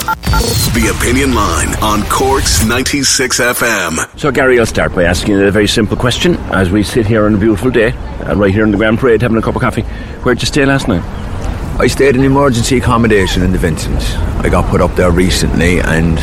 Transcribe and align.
The 0.00 0.94
Opinion 0.94 1.34
Line 1.34 1.68
on 1.82 2.02
Cork's 2.10 2.62
96 2.66 3.40
FM. 3.40 4.18
So, 4.18 4.30
Gary, 4.30 4.60
I'll 4.60 4.66
start 4.66 4.94
by 4.94 5.04
asking 5.04 5.32
you 5.32 5.46
a 5.46 5.50
very 5.50 5.66
simple 5.66 5.96
question. 5.96 6.34
As 6.52 6.70
we 6.70 6.82
sit 6.82 7.06
here 7.06 7.24
on 7.24 7.34
a 7.34 7.38
beautiful 7.38 7.70
day, 7.70 7.92
uh, 7.92 8.36
right 8.36 8.52
here 8.52 8.64
in 8.64 8.72
the 8.72 8.76
Grand 8.76 8.98
Parade, 8.98 9.22
having 9.22 9.38
a 9.38 9.42
cup 9.42 9.56
of 9.56 9.62
coffee, 9.62 9.82
where'd 10.22 10.42
you 10.42 10.46
stay 10.46 10.66
last 10.66 10.86
night? 10.86 11.02
I 11.80 11.86
stayed 11.86 12.14
in 12.14 12.24
emergency 12.24 12.76
accommodation 12.76 13.42
in 13.42 13.52
the 13.52 13.58
Vincents. 13.58 14.14
I 14.44 14.50
got 14.50 14.68
put 14.70 14.82
up 14.82 14.94
there 14.96 15.10
recently 15.10 15.80
and 15.80 16.18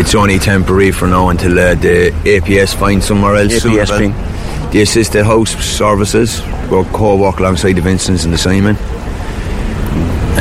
it's 0.00 0.16
only 0.16 0.40
temporary 0.40 0.90
for 0.90 1.06
now 1.06 1.28
until 1.28 1.56
uh, 1.56 1.76
the 1.76 2.10
APS 2.24 2.74
finds 2.74 3.06
somewhere 3.06 3.36
else. 3.36 3.52
APS 3.52 3.60
suitable. 3.60 3.98
being? 3.98 4.70
The 4.72 4.82
Assisted 4.82 5.24
House 5.24 5.50
Services. 5.64 6.42
We'll 6.68 6.84
co-work 6.86 7.38
alongside 7.38 7.74
the 7.74 7.82
Vincents 7.82 8.24
and 8.24 8.34
the 8.34 8.38
Simon. 8.38 8.76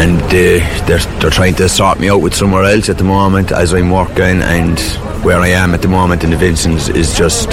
And 0.06 0.22
uh, 0.22 0.86
they're, 0.86 1.00
they're 1.20 1.32
trying 1.32 1.56
to 1.56 1.68
sort 1.68 2.00
me 2.00 2.10
out 2.10 2.22
with 2.22 2.36
somewhere 2.36 2.64
else 2.64 2.90
at 2.90 3.00
the 3.00 3.04
moment 3.04 3.52
as 3.52 3.74
I'm 3.74 3.90
working 3.90 4.44
and 4.44 4.80
where 5.26 5.40
I 5.40 5.48
am 5.48 5.74
at 5.74 5.82
the 5.82 5.88
moment 5.88 6.24
in 6.24 6.30
the 6.30 6.38
Vincents 6.38 6.90
is 6.90 7.18
just, 7.18 7.50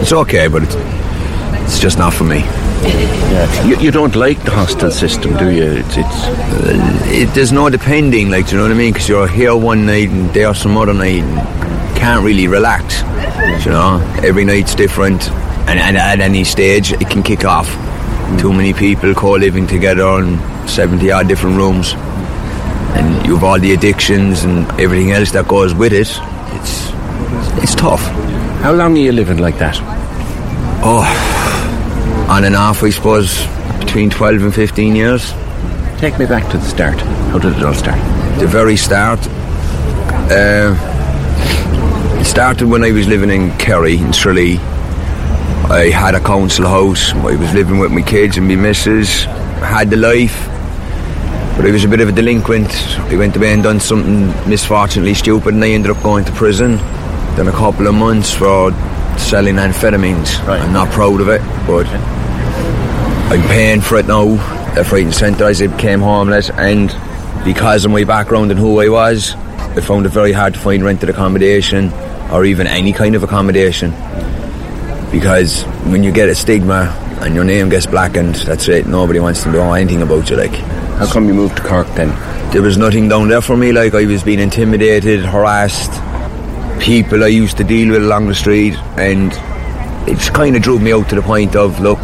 it's 0.00 0.12
okay 0.12 0.48
but 0.48 0.64
it's, 0.64 0.74
it's 0.74 1.78
just 1.78 1.96
not 1.96 2.12
for 2.12 2.24
me. 2.24 2.40
Yeah. 2.40 3.64
You, 3.64 3.78
you 3.78 3.90
don't 3.92 4.16
like 4.16 4.42
the 4.42 4.50
hostel 4.50 4.90
system, 4.90 5.36
do 5.36 5.50
you? 5.50 5.62
It's, 5.62 5.96
it's 5.96 6.26
it, 7.12 7.32
there's 7.32 7.52
no 7.52 7.70
depending, 7.70 8.28
like, 8.28 8.46
do 8.46 8.52
you 8.52 8.56
know 8.56 8.64
what 8.64 8.72
I 8.72 8.74
mean? 8.74 8.92
Because 8.92 9.08
you're 9.08 9.28
here 9.28 9.54
one 9.54 9.86
night 9.86 10.08
and 10.08 10.28
there 10.34 10.52
some 10.52 10.76
other 10.76 10.94
night 10.94 11.22
and 11.22 11.96
can't 11.96 12.24
really 12.24 12.48
relax. 12.48 13.02
You 13.64 13.70
know, 13.70 14.00
every 14.24 14.44
night's 14.44 14.74
different, 14.74 15.30
and, 15.68 15.78
and 15.78 15.96
at 15.96 16.18
any 16.18 16.42
stage 16.42 16.90
it 16.92 17.08
can 17.08 17.22
kick 17.22 17.44
off. 17.44 17.68
Too 18.38 18.52
many 18.52 18.72
people 18.72 19.14
co-living 19.14 19.66
together 19.66 20.08
in 20.22 20.38
70 20.68 21.10
odd 21.10 21.28
different 21.28 21.56
rooms, 21.56 21.94
and 22.96 23.26
you 23.26 23.34
have 23.34 23.44
all 23.44 23.58
the 23.58 23.72
addictions 23.72 24.44
and 24.44 24.68
everything 24.80 25.12
else 25.12 25.32
that 25.32 25.48
goes 25.48 25.74
with 25.74 25.92
it. 25.92 26.08
It's 26.56 26.92
it's 27.62 27.74
tough. 27.74 28.02
how 28.62 28.72
long 28.72 28.96
are 28.96 29.00
you 29.00 29.12
living 29.12 29.38
like 29.38 29.58
that? 29.58 29.76
Oh, 30.86 31.04
on 32.28 32.44
and 32.44 32.56
off, 32.56 32.82
I 32.82 32.90
suppose, 32.90 33.46
between 33.78 34.10
12 34.10 34.42
and 34.42 34.54
15 34.54 34.96
years. 34.96 35.32
Take 35.98 36.18
me 36.18 36.26
back 36.26 36.50
to 36.50 36.58
the 36.58 36.64
start. 36.64 37.00
How 37.30 37.38
did 37.38 37.56
it 37.56 37.62
all 37.62 37.74
start? 37.74 37.98
the 38.38 38.46
very 38.46 38.76
start. 38.76 39.20
Uh, 40.30 40.74
it 42.20 42.24
started 42.24 42.66
when 42.68 42.82
I 42.82 42.90
was 42.90 43.06
living 43.06 43.30
in 43.30 43.56
Kerry, 43.58 43.96
in 43.96 44.12
Tralee. 44.12 44.58
I 45.70 45.88
had 45.88 46.14
a 46.14 46.20
council 46.20 46.66
house. 46.66 47.12
I 47.14 47.36
was 47.36 47.54
living 47.54 47.78
with 47.78 47.90
my 47.90 48.02
kids 48.02 48.36
and 48.36 48.46
my 48.46 48.54
missus. 48.54 49.24
Had 49.64 49.88
the 49.88 49.96
life, 49.96 50.46
but 51.56 51.64
I 51.66 51.70
was 51.72 51.84
a 51.84 51.88
bit 51.88 52.00
of 52.00 52.08
a 52.10 52.12
delinquent. 52.12 52.70
I 52.98 53.16
went 53.16 53.34
away 53.34 53.54
and 53.54 53.62
done 53.62 53.80
something 53.80 54.26
misfortunately 54.48 55.14
stupid, 55.14 55.54
and 55.54 55.64
I 55.64 55.70
ended 55.70 55.90
up 55.90 56.02
going 56.02 56.26
to 56.26 56.32
prison. 56.32 56.76
Done 57.36 57.48
a 57.48 57.52
couple 57.52 57.86
of 57.86 57.94
months 57.94 58.32
for 58.32 58.72
selling 59.18 59.54
amphetamines. 59.54 60.46
Right. 60.46 60.60
I'm 60.60 60.72
not 60.74 60.90
proud 60.90 61.22
of 61.22 61.28
it, 61.28 61.40
but 61.66 61.86
I'm 63.32 63.48
paying 63.48 63.80
for 63.80 63.96
it 63.96 64.06
now, 64.06 64.24
left, 64.76 64.92
right, 64.92 65.02
and 65.02 65.14
centre 65.14 65.44
as 65.44 65.62
I 65.62 65.68
became 65.68 66.00
homeless. 66.00 66.50
And 66.50 66.94
because 67.42 67.86
of 67.86 67.90
my 67.90 68.04
background 68.04 68.50
and 68.50 68.60
who 68.60 68.80
I 68.80 68.90
was, 68.90 69.34
I 69.34 69.80
found 69.80 70.04
it 70.04 70.10
very 70.10 70.32
hard 70.32 70.54
to 70.54 70.60
find 70.60 70.84
rented 70.84 71.08
accommodation 71.08 71.90
or 72.30 72.44
even 72.44 72.66
any 72.66 72.92
kind 72.92 73.14
of 73.14 73.22
accommodation. 73.22 73.92
Because 75.14 75.62
when 75.86 76.02
you 76.02 76.10
get 76.10 76.28
a 76.28 76.34
stigma 76.34 76.92
and 77.20 77.36
your 77.36 77.44
name 77.44 77.68
gets 77.68 77.86
blackened, 77.86 78.34
that's 78.34 78.66
it. 78.66 78.88
Nobody 78.88 79.20
wants 79.20 79.44
to 79.44 79.52
know 79.52 79.72
anything 79.72 80.02
about 80.02 80.28
you. 80.28 80.36
Like 80.36 80.50
How 80.98 81.06
come 81.06 81.28
you 81.28 81.34
moved 81.34 81.56
to 81.58 81.62
Cork 81.62 81.86
then? 81.94 82.10
there 82.52 82.62
was 82.62 82.76
nothing 82.76 83.08
down 83.08 83.28
there 83.28 83.40
for 83.40 83.56
me. 83.56 83.70
Like 83.72 83.94
I 83.94 84.06
was 84.06 84.24
being 84.24 84.40
intimidated, 84.40 85.24
harassed. 85.24 85.92
People 86.80 87.22
I 87.22 87.28
used 87.28 87.56
to 87.58 87.64
deal 87.64 87.92
with 87.92 88.02
along 88.02 88.26
the 88.26 88.34
street, 88.34 88.74
and 88.96 89.32
it 90.08 90.18
kind 90.34 90.56
of 90.56 90.62
drove 90.62 90.82
me 90.82 90.92
out 90.92 91.08
to 91.10 91.14
the 91.14 91.22
point 91.22 91.54
of 91.54 91.80
look, 91.80 92.00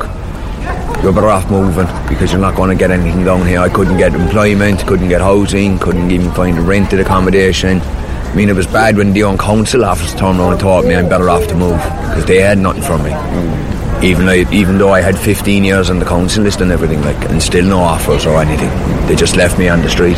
you're 1.03 1.13
better 1.13 1.29
off 1.29 1.51
moving 1.51 1.87
because 2.09 2.31
you're 2.33 2.41
not 2.41 2.55
going 2.55 2.71
to 2.71 2.77
get 2.77 2.93
anything 2.93 3.25
down 3.25 3.47
here. 3.47 3.59
I 3.59 3.69
couldn't 3.69 3.99
get 3.99 4.15
employment, 4.15 4.87
couldn't 4.87 5.09
get 5.09 5.21
housing, 5.21 5.79
couldn't 5.79 6.11
even 6.13 6.31
find 6.33 6.57
a 6.59 6.63
rented 6.63 7.01
accommodation. 7.01 7.81
I 8.31 8.35
mean, 8.35 8.49
it 8.49 8.55
was 8.55 8.67
bad 8.67 8.97
when 8.97 9.13
the 9.13 9.25
own 9.25 9.39
council 9.39 9.85
office 9.85 10.15
turned 10.15 10.39
around 10.39 10.53
and 10.53 10.61
told 10.61 10.87
me 10.87 10.95
I'm 10.95 11.09
better 11.09 11.29
off 11.29 11.47
to 11.49 11.55
move 11.55 11.83
because 11.83 12.27
they 12.27 12.41
had 12.41 12.59
nothing 12.59 12.83
for 12.83 12.97
me. 12.99 13.11
Mm. 13.11 14.03
Even 14.05 14.29
I, 14.29 14.51
even 14.53 14.79
though 14.79 14.93
I 14.93 15.01
had 15.01 15.19
15 15.19 15.65
years 15.65 15.91
on 15.91 15.99
the 15.99 16.07
council 16.07 16.45
list 16.45 16.61
and 16.61 16.71
everything, 16.73 17.03
like, 17.03 17.29
and 17.29 17.43
still 17.43 17.65
no 17.65 17.81
offers 17.81 18.27
or 18.27 18.41
anything, 18.41 18.71
they 19.09 19.17
just 19.17 19.37
left 19.37 19.59
me 19.59 19.69
on 19.69 19.83
the 19.83 19.91
street. 19.91 20.17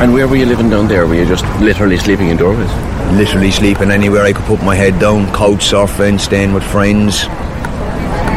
And 0.00 0.12
where 0.12 0.26
were 0.26 0.36
you 0.36 0.46
living 0.46 0.70
down 0.70 0.88
there? 0.88 1.06
Were 1.06 1.14
you 1.14 1.26
just 1.26 1.44
literally 1.60 1.98
sleeping 1.98 2.28
in 2.28 2.36
doorways? 2.36 2.70
literally 3.12 3.50
sleeping 3.50 3.90
anywhere 3.90 4.22
I 4.22 4.32
could 4.32 4.44
put 4.44 4.62
my 4.62 4.74
head 4.74 4.98
down, 4.98 5.26
couch 5.26 5.70
surfing, 5.70 6.18
staying 6.18 6.52
with 6.52 6.64
friends, 6.64 7.24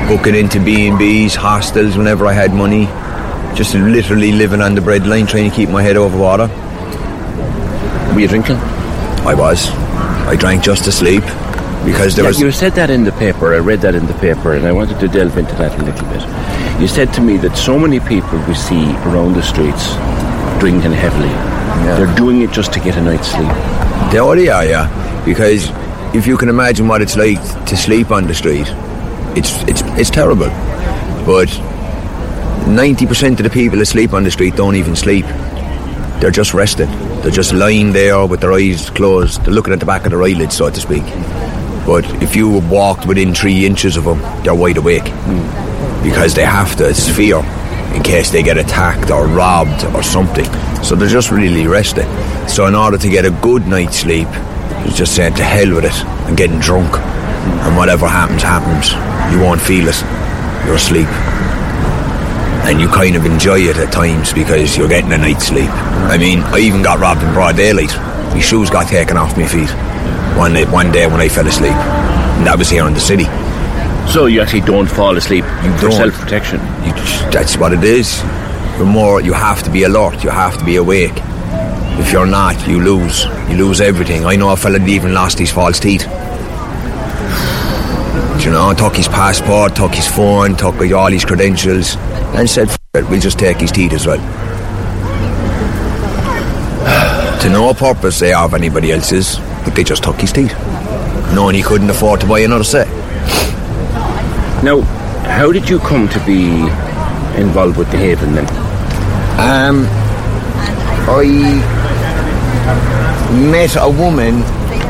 booking 0.07 0.35
into 0.35 0.59
B&Bs, 0.59 1.35
hostels 1.35 1.97
whenever 1.97 2.27
I 2.27 2.33
had 2.33 2.53
money. 2.53 2.85
Just 3.55 3.73
literally 3.73 4.31
living 4.31 4.61
on 4.61 4.75
the 4.75 4.81
breadline, 4.81 5.27
trying 5.27 5.49
to 5.49 5.55
keep 5.55 5.69
my 5.69 5.81
head 5.81 5.97
over 5.97 6.17
water. 6.17 6.47
Were 8.13 8.19
you 8.19 8.27
drinking? 8.27 8.57
I 9.25 9.33
was. 9.33 9.69
I 10.27 10.35
drank 10.35 10.63
just 10.63 10.83
to 10.85 10.91
sleep 10.91 11.21
because 11.85 12.15
there 12.15 12.25
Yeah, 12.25 12.29
was. 12.29 12.39
you 12.39 12.51
said 12.51 12.73
that 12.73 12.89
in 12.89 13.03
the 13.03 13.11
paper. 13.13 13.53
I 13.53 13.59
read 13.59 13.81
that 13.81 13.95
in 13.95 14.05
the 14.05 14.13
paper, 14.15 14.53
and 14.53 14.65
I 14.65 14.71
wanted 14.71 14.99
to 14.99 15.07
delve 15.07 15.37
into 15.37 15.55
that 15.55 15.77
a 15.79 15.83
little 15.83 16.07
bit. 16.09 16.81
You 16.81 16.87
said 16.87 17.13
to 17.13 17.21
me 17.21 17.37
that 17.37 17.57
so 17.57 17.77
many 17.79 17.99
people 17.99 18.37
we 18.47 18.53
see 18.55 18.85
around 19.07 19.33
the 19.33 19.43
streets 19.43 19.95
drinking 20.59 20.91
heavily. 20.93 21.33
They're 21.97 22.15
doing 22.15 22.41
it 22.41 22.51
just 22.51 22.73
to 22.73 22.79
get 22.79 22.97
a 22.97 23.01
night's 23.01 23.27
sleep. 23.29 23.51
They 24.11 24.19
already 24.19 24.49
are, 24.49 24.65
yeah. 24.65 25.23
Because 25.25 25.69
if 26.15 26.25
you 26.27 26.37
can 26.37 26.49
imagine 26.49 26.87
what 26.87 27.01
it's 27.01 27.15
like 27.17 27.41
to 27.65 27.75
sleep 27.77 28.11
on 28.11 28.27
the 28.27 28.33
street, 28.33 28.67
it's 29.35 29.61
it's 29.63 29.81
it's 29.99 30.09
terrible. 30.09 30.49
But 31.25 31.49
ninety 32.67 33.05
percent 33.05 33.39
of 33.39 33.43
the 33.43 33.49
people 33.49 33.77
that 33.79 33.85
sleep 33.87 34.13
on 34.13 34.23
the 34.23 34.31
street 34.31 34.55
don't 34.55 34.75
even 34.75 34.95
sleep. 34.95 35.25
They're 36.19 36.31
just 36.31 36.53
resting. 36.53 36.89
They're 37.21 37.31
just 37.31 37.53
lying 37.53 37.91
there 37.91 38.25
with 38.25 38.41
their 38.41 38.53
eyes 38.53 38.89
closed. 38.89 39.43
They're 39.43 39.53
looking 39.53 39.73
at 39.73 39.79
the 39.79 39.85
back 39.85 40.05
of 40.05 40.11
their 40.11 40.23
eyelids, 40.23 40.57
so 40.57 40.69
to 40.69 40.79
speak. 40.79 41.03
But 41.85 42.05
if 42.23 42.35
you 42.35 42.59
walked 42.69 43.05
within 43.05 43.33
three 43.33 43.65
inches 43.65 43.97
of 43.97 44.05
them, 44.05 44.19
they're 44.43 44.55
wide 44.55 44.77
awake 44.77 45.05
because 46.03 46.33
they 46.33 46.43
have 46.45 46.75
to. 46.77 46.89
It's 46.89 47.07
fear 47.07 47.37
in 47.93 48.03
case 48.03 48.31
they 48.31 48.43
get 48.43 48.57
attacked 48.57 49.11
or 49.11 49.27
robbed 49.27 49.85
or 49.95 50.03
something. 50.03 50.45
So 50.83 50.95
they're 50.95 51.07
just 51.07 51.31
really 51.31 51.67
resting. 51.67 52.07
So 52.47 52.65
in 52.65 52.75
order 52.75 52.97
to 52.97 53.09
get 53.09 53.25
a 53.25 53.31
good 53.31 53.67
night's 53.67 53.97
sleep, 53.97 54.27
it's 54.85 54.97
just 54.97 55.15
saying 55.15 55.35
to 55.35 55.43
hell 55.43 55.75
with 55.75 55.85
it 55.85 56.05
and 56.27 56.35
getting 56.35 56.59
drunk. 56.59 56.93
And 56.97 57.77
whatever 57.77 58.07
happens, 58.07 58.43
happens. 58.43 58.91
You 59.33 59.41
won't 59.41 59.61
feel 59.61 59.87
it. 59.87 60.01
You're 60.65 60.75
asleep. 60.75 61.07
And 62.67 62.81
you 62.81 62.89
kind 62.89 63.15
of 63.15 63.25
enjoy 63.25 63.59
it 63.61 63.77
at 63.77 63.93
times 63.93 64.33
because 64.33 64.75
you're 64.75 64.89
getting 64.89 65.13
a 65.13 65.17
night's 65.17 65.47
sleep. 65.47 65.69
I 65.69 66.17
mean, 66.17 66.39
I 66.41 66.59
even 66.59 66.83
got 66.83 66.99
robbed 66.99 67.23
in 67.23 67.33
broad 67.33 67.55
daylight. 67.55 67.95
My 68.33 68.41
shoes 68.41 68.69
got 68.69 68.87
taken 68.89 69.15
off 69.15 69.37
my 69.37 69.47
feet 69.47 69.69
one 70.37 70.53
day, 70.53 70.65
one 70.65 70.91
day 70.91 71.07
when 71.07 71.21
I 71.21 71.29
fell 71.29 71.47
asleep. 71.47 71.71
And 71.71 72.45
that 72.45 72.57
was 72.57 72.69
here 72.69 72.85
in 72.85 72.93
the 72.93 72.99
city. 72.99 73.23
So 74.11 74.25
you 74.25 74.41
actually 74.41 74.61
don't 74.61 74.87
fall 74.87 75.15
asleep 75.15 75.45
for 75.45 75.89
don't. 75.89 75.91
self 75.93 76.13
protection. 76.15 76.59
You, 76.85 76.91
that's 77.31 77.57
what 77.57 77.71
it 77.71 77.83
is. 77.85 78.21
you're 78.77 78.85
more. 78.85 79.21
You 79.21 79.31
have 79.31 79.63
to 79.63 79.71
be 79.71 79.83
alert. 79.83 80.23
You 80.23 80.29
have 80.29 80.57
to 80.57 80.65
be 80.65 80.75
awake. 80.75 81.15
If 81.99 82.11
you're 82.11 82.27
not, 82.27 82.67
you 82.67 82.81
lose. 82.81 83.25
You 83.49 83.57
lose 83.65 83.79
everything. 83.79 84.25
I 84.25 84.35
know 84.35 84.51
a 84.51 84.57
fella 84.57 84.77
that 84.79 84.89
even 84.89 85.13
lost 85.13 85.39
his 85.39 85.51
false 85.51 85.79
teeth. 85.79 86.03
Do 88.37 88.43
You 88.43 88.51
know, 88.51 88.73
took 88.73 88.95
his 88.95 89.07
passport, 89.07 89.75
took 89.75 89.93
his 89.95 90.07
phone, 90.07 90.55
took 90.55 90.75
all 90.91 91.11
his 91.11 91.25
credentials, 91.25 91.95
and 92.35 92.49
said, 92.49 92.69
F- 92.69 92.77
it, 92.95 93.09
we'll 93.09 93.19
just 93.19 93.39
take 93.39 93.57
his 93.57 93.71
teeth 93.71 93.93
as 93.93 94.05
well. 94.05 94.17
to 97.41 97.49
no 97.49 97.73
purpose 97.73 98.19
they 98.19 98.29
have 98.29 98.53
anybody 98.53 98.91
else's, 98.91 99.37
but 99.63 99.75
they 99.75 99.83
just 99.83 100.03
took 100.03 100.19
his 100.19 100.31
teeth. 100.31 100.53
Knowing 101.33 101.55
he 101.55 101.61
couldn't 101.61 101.89
afford 101.89 102.19
to 102.21 102.27
buy 102.27 102.39
another 102.39 102.63
set. 102.63 102.87
Now, 104.63 104.81
how 105.27 105.51
did 105.51 105.69
you 105.69 105.79
come 105.79 106.07
to 106.09 106.19
be 106.25 106.61
involved 107.39 107.77
with 107.77 107.91
the 107.91 107.97
Haven 107.97 108.33
then? 108.33 108.45
Um, 109.39 109.85
I 111.09 111.25
met 113.51 113.75
a 113.75 113.89
woman 113.89 114.41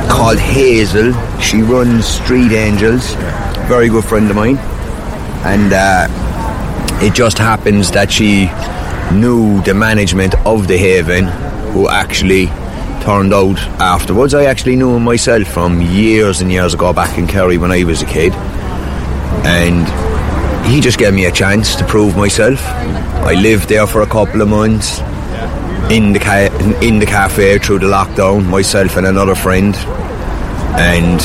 called 0.09 0.39
Hazel. 0.39 1.13
She 1.39 1.61
runs 1.61 2.05
Street 2.05 2.51
Angels, 2.53 3.13
very 3.67 3.89
good 3.89 4.05
friend 4.05 4.29
of 4.29 4.35
mine, 4.35 4.57
and 5.45 5.73
uh, 5.73 6.07
it 7.01 7.13
just 7.13 7.37
happens 7.37 7.91
that 7.91 8.11
she 8.11 8.45
knew 9.15 9.61
the 9.63 9.73
management 9.73 10.33
of 10.45 10.67
the 10.67 10.77
Haven, 10.77 11.25
who 11.73 11.87
actually 11.89 12.47
turned 13.03 13.33
out 13.33 13.57
afterwards. 13.79 14.33
I 14.33 14.45
actually 14.45 14.75
knew 14.75 14.95
him 14.95 15.03
myself 15.03 15.47
from 15.47 15.81
years 15.81 16.41
and 16.41 16.51
years 16.51 16.73
ago 16.73 16.93
back 16.93 17.17
in 17.17 17.27
Kerry 17.27 17.57
when 17.57 17.71
I 17.71 17.83
was 17.83 18.01
a 18.01 18.05
kid, 18.05 18.33
and 19.45 19.87
he 20.67 20.81
just 20.81 20.97
gave 20.97 21.13
me 21.13 21.25
a 21.25 21.31
chance 21.31 21.75
to 21.75 21.85
prove 21.85 22.17
myself. 22.17 22.59
I 22.65 23.33
lived 23.33 23.69
there 23.69 23.87
for 23.87 24.01
a 24.01 24.07
couple 24.07 24.41
of 24.41 24.47
months 24.49 24.99
in 25.91 26.11
the 26.13 26.19
ca- 26.19 26.49
in 26.81 26.99
the 26.99 27.05
cafe 27.05 27.59
through 27.59 27.79
the 27.79 27.87
lockdown, 27.87 28.45
myself 28.49 28.97
and 28.97 29.05
another 29.07 29.35
friend, 29.35 29.75
and 30.75 31.21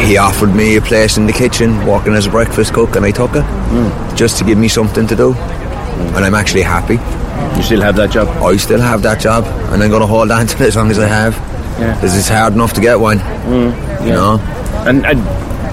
he 0.00 0.16
offered 0.18 0.54
me 0.54 0.76
a 0.76 0.80
place 0.80 1.16
in 1.16 1.26
the 1.26 1.32
kitchen, 1.32 1.84
working 1.86 2.14
as 2.14 2.26
a 2.26 2.30
breakfast 2.30 2.72
cook, 2.74 2.96
and 2.96 3.04
I 3.04 3.10
took 3.10 3.30
it 3.34 3.44
just 4.16 4.38
to 4.38 4.44
give 4.44 4.58
me 4.58 4.68
something 4.68 5.06
to 5.06 5.16
do. 5.16 5.32
And 5.34 6.24
I'm 6.24 6.34
actually 6.34 6.62
happy. 6.62 6.94
You 7.56 7.62
still 7.62 7.80
have 7.80 7.96
that 7.96 8.10
job? 8.10 8.28
I 8.42 8.56
still 8.56 8.80
have 8.80 9.02
that 9.02 9.20
job, 9.20 9.44
and 9.72 9.82
I'm 9.82 9.88
going 9.90 10.00
to 10.02 10.06
hold 10.06 10.30
on 10.30 10.46
to 10.46 10.56
it 10.62 10.68
as 10.68 10.76
long 10.76 10.90
as 10.90 10.98
I 10.98 11.06
have, 11.08 11.34
Yeah. 11.80 11.94
because 11.94 12.16
it's 12.16 12.28
hard 12.28 12.52
enough 12.54 12.72
to 12.74 12.80
get 12.80 13.00
one. 13.00 13.18
Mm, 13.18 13.70
yeah. 13.72 14.04
You 14.04 14.10
know. 14.12 14.38
And, 14.86 15.04
and 15.06 15.20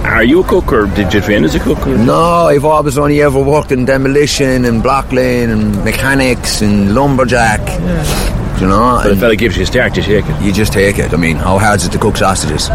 are 0.05 0.23
you 0.23 0.41
a 0.41 0.43
cook 0.47 0.71
or 0.73 0.85
did 0.87 1.13
you 1.13 1.21
train 1.21 1.43
as 1.43 1.55
a 1.55 1.59
cook? 1.59 1.85
Or? 1.87 1.97
No, 1.97 2.47
I've 2.47 2.65
always 2.65 2.97
only 2.97 3.21
ever 3.21 3.39
worked 3.41 3.71
in 3.71 3.85
demolition 3.85 4.65
and 4.65 4.81
block 4.81 5.11
lane 5.11 5.49
and 5.49 5.83
mechanics 5.83 6.61
and 6.61 6.93
lumberjack. 6.95 7.59
Yeah. 7.59 8.59
You 8.59 8.67
know, 8.67 8.99
But 9.03 9.05
if 9.05 9.05
a 9.07 9.11
and 9.11 9.19
fella 9.19 9.35
gives 9.35 9.57
you 9.57 9.63
a 9.63 9.65
start, 9.65 9.95
you 9.97 10.03
take 10.03 10.25
it. 10.25 10.41
you 10.41 10.51
just 10.53 10.71
take 10.73 10.97
it. 10.99 11.13
I 11.13 11.17
mean, 11.17 11.35
how 11.37 11.57
hard 11.59 11.79
is 11.81 11.87
it 11.87 11.91
to 11.93 11.97
cook 11.99 12.15
sausages? 12.17 12.69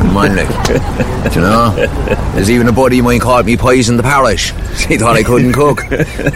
On, 0.00 0.36
like, 0.36 0.48
you 1.34 1.40
know. 1.40 1.74
There's 2.34 2.50
even 2.50 2.68
a 2.68 2.72
buddy 2.72 2.98
of 3.00 3.04
mine 3.04 3.20
called 3.20 3.46
me 3.46 3.56
poison 3.56 3.96
the 3.96 4.02
parish. 4.02 4.50
He 4.86 4.96
thought 4.96 5.16
I 5.16 5.22
couldn't 5.22 5.52
cook, 5.52 5.82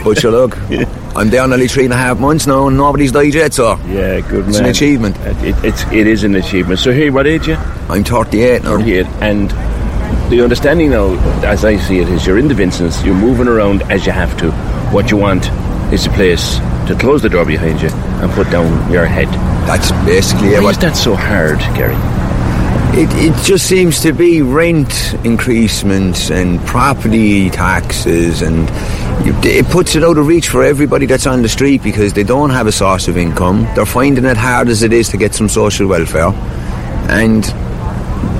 but 0.03 0.21
you 0.21 0.29
look, 0.31 0.57
I'm 1.15 1.29
down 1.29 1.49
nearly 1.49 1.67
three 1.67 1.85
and 1.85 1.93
a 1.93 1.97
half 1.97 2.19
months 2.19 2.45
now, 2.47 2.67
and 2.67 2.77
nobody's 2.77 3.11
died 3.11 3.33
yet. 3.33 3.53
So 3.53 3.77
Yeah, 3.87 4.19
good 4.21 4.41
man. 4.41 4.49
It's 4.49 4.59
an 4.59 4.65
achievement. 4.65 5.17
It, 5.17 5.43
it, 5.43 5.65
it's, 5.65 5.83
it 5.91 6.07
is 6.07 6.23
an 6.23 6.35
achievement. 6.35 6.79
So 6.79 6.91
here, 6.91 7.11
what 7.11 7.27
age 7.27 7.47
you? 7.47 7.55
I'm 7.89 8.03
38 8.03 8.63
now. 8.63 8.77
38. 8.77 9.05
And 9.21 9.49
the 10.31 10.41
understanding 10.41 10.91
now, 10.91 11.13
as 11.43 11.63
I 11.65 11.77
see 11.77 11.99
it, 11.99 12.09
is 12.09 12.25
you're 12.25 12.39
in 12.39 12.47
the 12.47 12.53
Vincents, 12.55 13.03
you're 13.03 13.15
moving 13.15 13.47
around 13.47 13.83
as 13.83 14.05
you 14.05 14.11
have 14.11 14.37
to. 14.39 14.51
What 14.91 15.11
you 15.11 15.17
want 15.17 15.49
is 15.93 16.05
a 16.05 16.09
place 16.11 16.57
to 16.87 16.95
close 16.99 17.21
the 17.21 17.29
door 17.29 17.45
behind 17.45 17.81
you 17.81 17.89
and 17.89 18.31
put 18.31 18.49
down 18.49 18.91
your 18.91 19.05
head. 19.05 19.27
That's 19.67 19.91
basically 20.05 20.49
it. 20.49 20.61
Why 20.63 20.71
is 20.71 20.77
that 20.79 20.97
so 20.97 21.15
hard, 21.15 21.59
Gary? 21.77 21.95
It, 22.95 23.09
it 23.13 23.43
just 23.43 23.65
seems 23.65 24.01
to 24.01 24.13
be 24.13 24.43
rent 24.43 24.87
increasements 25.23 26.29
and 26.29 26.59
property 26.67 27.49
taxes, 27.49 28.43
and 28.43 28.69
it 29.43 29.65
puts 29.71 29.95
it 29.95 30.03
out 30.03 30.19
of 30.19 30.27
reach 30.27 30.47
for 30.47 30.63
everybody 30.63 31.07
that's 31.07 31.25
on 31.25 31.41
the 31.41 31.49
street 31.49 31.81
because 31.81 32.13
they 32.13 32.21
don't 32.23 32.51
have 32.51 32.67
a 32.67 32.71
source 32.71 33.07
of 33.07 33.17
income. 33.17 33.63
They're 33.73 33.87
finding 33.87 34.25
it 34.25 34.37
hard 34.37 34.69
as 34.69 34.83
it 34.83 34.93
is 34.93 35.09
to 35.09 35.17
get 35.17 35.33
some 35.33 35.49
social 35.49 35.87
welfare, 35.87 36.33
and 37.09 37.43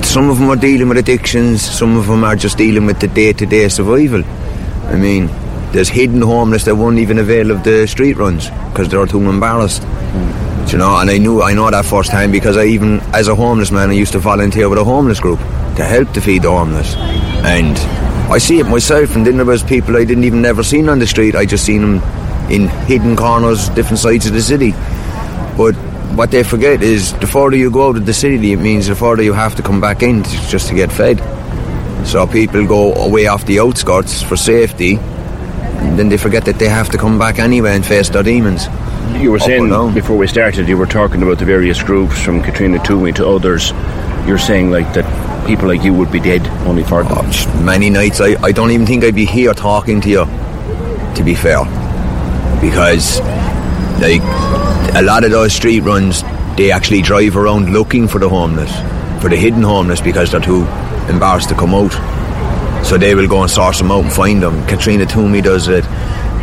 some 0.04 0.30
of 0.30 0.38
them 0.38 0.48
are 0.48 0.56
dealing 0.56 0.88
with 0.88 0.98
addictions, 0.98 1.60
some 1.60 1.96
of 1.96 2.06
them 2.06 2.22
are 2.22 2.36
just 2.36 2.56
dealing 2.56 2.86
with 2.86 3.00
the 3.00 3.08
day-to-day 3.08 3.68
survival. 3.70 4.22
I 4.84 4.94
mean, 4.94 5.28
there's 5.74 5.88
hidden 5.88 6.22
homeless 6.22 6.64
that 6.66 6.76
won't 6.76 6.98
even 6.98 7.18
avail 7.18 7.50
of 7.50 7.64
the 7.64 7.84
street 7.88 8.16
runs 8.16 8.48
because 8.70 8.88
they're 8.88 9.06
too 9.06 9.28
embarrassed. 9.28 9.82
Do 9.82 10.72
You 10.72 10.78
know, 10.78 10.96
and 10.96 11.10
I 11.10 11.18
knew 11.18 11.42
I 11.42 11.52
know 11.52 11.68
that 11.68 11.84
firsthand 11.84 12.30
because 12.30 12.56
I 12.56 12.66
even, 12.66 13.00
as 13.12 13.26
a 13.26 13.34
homeless 13.34 13.72
man, 13.72 13.90
I 13.90 13.94
used 13.94 14.12
to 14.12 14.20
volunteer 14.20 14.68
with 14.68 14.78
a 14.78 14.84
homeless 14.84 15.18
group 15.18 15.40
to 15.40 15.84
help 15.84 16.12
to 16.12 16.20
feed 16.20 16.42
the 16.42 16.50
homeless, 16.52 16.94
and 16.94 17.76
I 18.30 18.38
see 18.38 18.60
it 18.60 18.68
myself. 18.68 19.16
And 19.16 19.26
then 19.26 19.36
there 19.36 19.44
was 19.44 19.64
people 19.64 19.96
I 19.96 20.04
didn't 20.04 20.22
even 20.22 20.40
never 20.42 20.62
seen 20.62 20.88
on 20.88 21.00
the 21.00 21.08
street. 21.08 21.34
I 21.34 21.44
just 21.44 21.66
seen 21.66 21.80
them 21.80 22.50
in 22.52 22.68
hidden 22.86 23.16
corners, 23.16 23.68
different 23.70 23.98
sides 23.98 24.26
of 24.26 24.32
the 24.32 24.42
city. 24.42 24.70
But 25.56 25.74
what 26.14 26.30
they 26.30 26.44
forget 26.44 26.84
is 26.84 27.12
the 27.14 27.26
further 27.26 27.56
you 27.56 27.72
go 27.72 27.88
out 27.88 27.96
of 27.96 28.06
the 28.06 28.14
city, 28.14 28.52
it 28.52 28.60
means 28.60 28.86
the 28.86 28.94
further 28.94 29.24
you 29.24 29.32
have 29.32 29.56
to 29.56 29.62
come 29.62 29.80
back 29.80 30.04
in 30.04 30.22
to, 30.22 30.48
just 30.48 30.68
to 30.68 30.74
get 30.74 30.92
fed. 30.92 31.18
So 32.06 32.28
people 32.28 32.64
go 32.64 32.94
away 32.94 33.26
off 33.26 33.44
the 33.44 33.58
outskirts 33.58 34.22
for 34.22 34.36
safety, 34.36 35.00
then 35.98 36.08
they 36.08 36.16
forget 36.16 36.44
that 36.46 36.58
they 36.58 36.68
have 36.68 36.88
to 36.90 36.98
come 36.98 37.18
back 37.18 37.38
anyway 37.38 37.74
and 37.74 37.84
face 37.84 38.08
their 38.08 38.22
demons. 38.22 38.66
You 39.20 39.30
were 39.30 39.38
saying 39.38 39.72
or 39.72 39.92
before 39.92 40.16
we 40.16 40.26
started, 40.26 40.68
you 40.68 40.76
were 40.76 40.86
talking 40.86 41.22
about 41.22 41.38
the 41.38 41.44
various 41.44 41.82
groups 41.82 42.20
from 42.20 42.42
Caitriona 42.42 42.78
Twomey 42.78 43.14
to 43.16 43.26
others. 43.26 43.72
You're 44.26 44.38
saying 44.38 44.70
like 44.70 44.92
that 44.94 45.04
people 45.46 45.68
like 45.68 45.82
you 45.82 45.92
would 45.92 46.10
be 46.10 46.20
dead 46.20 46.46
only 46.66 46.82
for 46.82 47.02
them. 47.04 47.12
Oh, 47.16 47.62
many 47.64 47.90
nights 47.90 48.20
I, 48.20 48.34
I 48.42 48.52
don't 48.52 48.70
even 48.70 48.86
think 48.86 49.04
I'd 49.04 49.14
be 49.14 49.26
here 49.26 49.52
talking 49.52 50.00
to 50.02 50.08
you, 50.08 50.24
to 50.24 51.22
be 51.24 51.34
fair. 51.34 51.64
Because, 52.60 53.20
like, 54.00 54.22
a 54.94 55.02
lot 55.02 55.24
of 55.24 55.30
those 55.30 55.52
street 55.52 55.80
runs, 55.80 56.22
they 56.56 56.70
actually 56.70 57.02
drive 57.02 57.36
around 57.36 57.72
looking 57.72 58.08
for 58.08 58.18
the 58.18 58.28
homeless, 58.28 58.72
for 59.20 59.28
the 59.28 59.36
hidden 59.36 59.62
homeless, 59.62 60.00
because 60.00 60.32
they're 60.32 60.40
too 60.40 60.62
embarrassed 61.08 61.50
to 61.50 61.54
come 61.54 61.74
out. 61.74 61.92
So 62.84 62.98
they 62.98 63.14
will 63.14 63.26
go 63.28 63.42
and 63.42 63.50
source 63.50 63.78
them 63.78 63.90
out 63.90 64.04
and 64.04 64.12
find 64.12 64.42
them. 64.42 64.66
Caitriona 64.66 65.06
Twomey 65.06 65.42
does 65.42 65.68
it. 65.68 65.84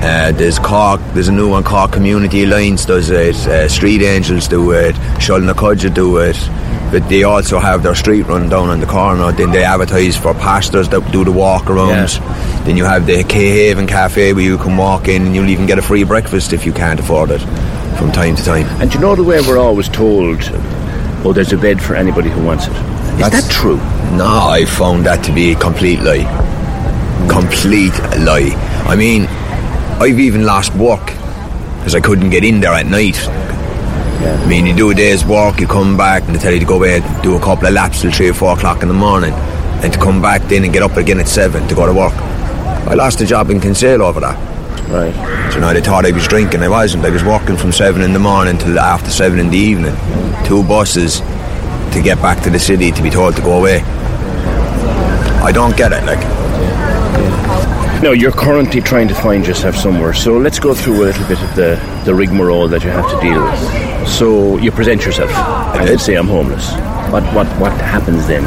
Uh, 0.04 0.32
there's 0.32 0.58
Cork, 0.58 1.00
there's 1.14 1.28
a 1.28 1.32
new 1.32 1.50
one, 1.50 1.64
Cork 1.64 1.92
Community 1.92 2.44
Alliance 2.44 2.86
does 2.86 3.12
it. 3.12 3.36
Uh, 3.48 3.70
Street 3.70 4.02
Angels 4.02 4.48
do 4.48 4.72
it. 4.72 4.96
Shulnacudja 5.20 5.94
do 5.94 6.18
it. 6.18 6.36
But 6.92 7.08
they 7.08 7.24
also 7.24 7.60
have 7.60 7.84
their 7.84 7.94
street 7.96 8.24
run 8.24 8.50
down 8.50 8.70
on 8.70 8.80
the 8.80 8.88
corner. 8.88 9.32
Then 9.32 9.52
they 9.52 9.64
advertise 9.64 10.18
for 10.18 10.34
pastors 10.34 10.90
that 10.90 11.10
do 11.12 11.24
the 11.24 11.32
walk 11.32 11.66
arounds. 11.66 12.18
Then 12.66 12.76
you 12.76 12.84
have 12.84 13.06
the 13.06 13.24
K 13.24 13.50
Haven 13.68 13.86
Cafe 13.88 14.34
where 14.34 14.44
you 14.44 14.58
can 14.58 14.76
walk 14.76 15.08
in 15.08 15.22
and 15.28 15.36
you'll 15.36 15.48
even 15.50 15.68
get 15.68 15.78
a 15.78 15.82
free 15.82 16.04
breakfast 16.04 16.52
if 16.52 16.66
you 16.66 16.74
can't 16.74 17.00
afford 17.00 17.30
it 17.32 17.40
from 17.98 18.12
time 18.12 18.36
to 18.36 18.44
time. 18.44 18.66
And 18.82 18.94
you 18.94 19.00
know 19.00 19.16
the 19.16 19.24
way 19.24 19.40
we're 19.42 19.60
always 19.60 19.88
told, 19.88 20.42
oh, 21.24 21.34
there's 21.34 21.54
a 21.54 21.58
bed 21.58 21.82
for 21.82 21.96
anybody 21.96 22.30
who 22.30 22.44
wants 22.44 22.68
it. 22.68 22.72
Is 22.74 23.18
That's- 23.20 23.44
that 23.48 23.52
true? 23.52 23.78
No, 24.18 24.26
I 24.28 24.66
found 24.66 25.06
that 25.06 25.24
to 25.26 25.32
be 25.32 25.52
a 25.52 25.56
complete 25.56 26.02
lie. 26.02 26.26
Complete 27.30 27.94
lie. 28.20 28.52
I 28.88 28.96
mean, 28.96 29.26
I've 30.02 30.20
even 30.20 30.46
lost 30.46 30.74
work 30.76 31.06
because 31.78 31.96
I 31.96 32.00
couldn't 32.02 32.30
get 32.30 32.44
in 32.44 32.60
there 32.62 32.74
at 32.74 32.86
night. 32.88 33.18
I 33.28 34.46
mean, 34.48 34.66
you 34.66 34.76
do 34.76 34.90
a 34.92 34.94
day's 34.94 35.26
work, 35.26 35.60
you 35.60 35.68
come 35.68 35.98
back, 35.98 36.24
and 36.24 36.36
they 36.36 36.40
tell 36.40 36.54
you 36.54 36.60
to 36.60 36.66
go 36.66 36.76
away 36.76 37.00
do 37.24 37.36
a 37.36 37.40
couple 37.40 37.68
of 37.68 37.74
laps 37.74 38.02
till 38.02 38.12
three 38.12 38.30
or 38.30 38.34
four 38.34 38.54
o'clock 38.54 38.82
in 38.82 38.88
the 38.88 38.94
morning, 38.94 39.34
and 39.84 39.92
to 39.94 40.00
come 40.00 40.22
back 40.22 40.42
then 40.44 40.64
and 40.64 40.74
get 40.74 40.84
up 40.84 40.98
again 40.98 41.20
at 41.20 41.28
seven 41.28 41.68
to 41.68 41.76
go 41.76 41.86
to 41.86 41.94
work. 41.94 42.14
I 42.14 42.94
lost 42.96 43.22
a 43.22 43.26
job 43.26 43.50
in 43.50 43.60
Kinsale 43.60 44.02
over 44.02 44.20
that. 44.20 44.51
Right. 44.90 45.14
So 45.54 45.60
now 45.60 45.74
they 45.74 45.82
thought 45.82 46.06
I 46.06 46.12
was 46.12 46.28
drinking. 46.28 46.62
I 46.64 46.70
wasn't. 46.70 47.06
I 47.06 47.10
was 47.10 47.24
working 47.24 47.58
from 47.58 47.72
seven 47.72 48.02
in 48.02 48.14
the 48.14 48.20
morning 48.20 48.58
till 48.58 48.78
after 48.80 49.10
seven 49.10 49.40
in 49.40 49.50
the 49.50 49.58
evening. 49.58 49.96
Two 50.46 50.64
buses 50.64 51.20
to 51.94 52.02
get 52.04 52.22
back 52.22 52.42
to 52.44 52.50
the 52.50 52.60
city 52.60 52.92
to 52.92 53.02
be 53.02 53.10
told 53.10 53.36
to 53.36 53.42
go 53.42 53.58
away. 53.60 53.82
I 55.44 55.52
don't 55.54 55.76
get 55.76 55.92
it. 55.92 56.04
Like, 56.06 56.20
Now, 58.04 58.12
you're 58.12 58.32
currently 58.32 58.82
trying 58.82 59.08
to 59.10 59.16
find 59.16 59.46
yourself 59.46 59.76
somewhere, 59.76 60.14
so 60.14 60.38
let's 60.38 60.60
go 60.60 60.74
through 60.74 61.04
a 61.04 61.06
little 61.06 61.28
bit 61.28 61.42
of 61.42 61.56
the, 61.56 62.02
the 62.06 62.14
rigmarole 62.16 62.68
that 62.70 62.84
you 62.84 62.90
have 62.90 63.10
to 63.12 63.20
deal 63.22 63.44
with. 63.44 64.08
So, 64.10 64.58
you 64.58 64.72
present 64.72 65.06
yourself 65.06 65.32
and 65.32 65.90
you 65.90 65.98
say, 65.98 66.16
I'm 66.16 66.28
homeless. 66.28 66.72
What, 67.12 67.24
what, 67.34 67.48
what 67.60 67.72
happens 67.74 68.28
then? 68.28 68.44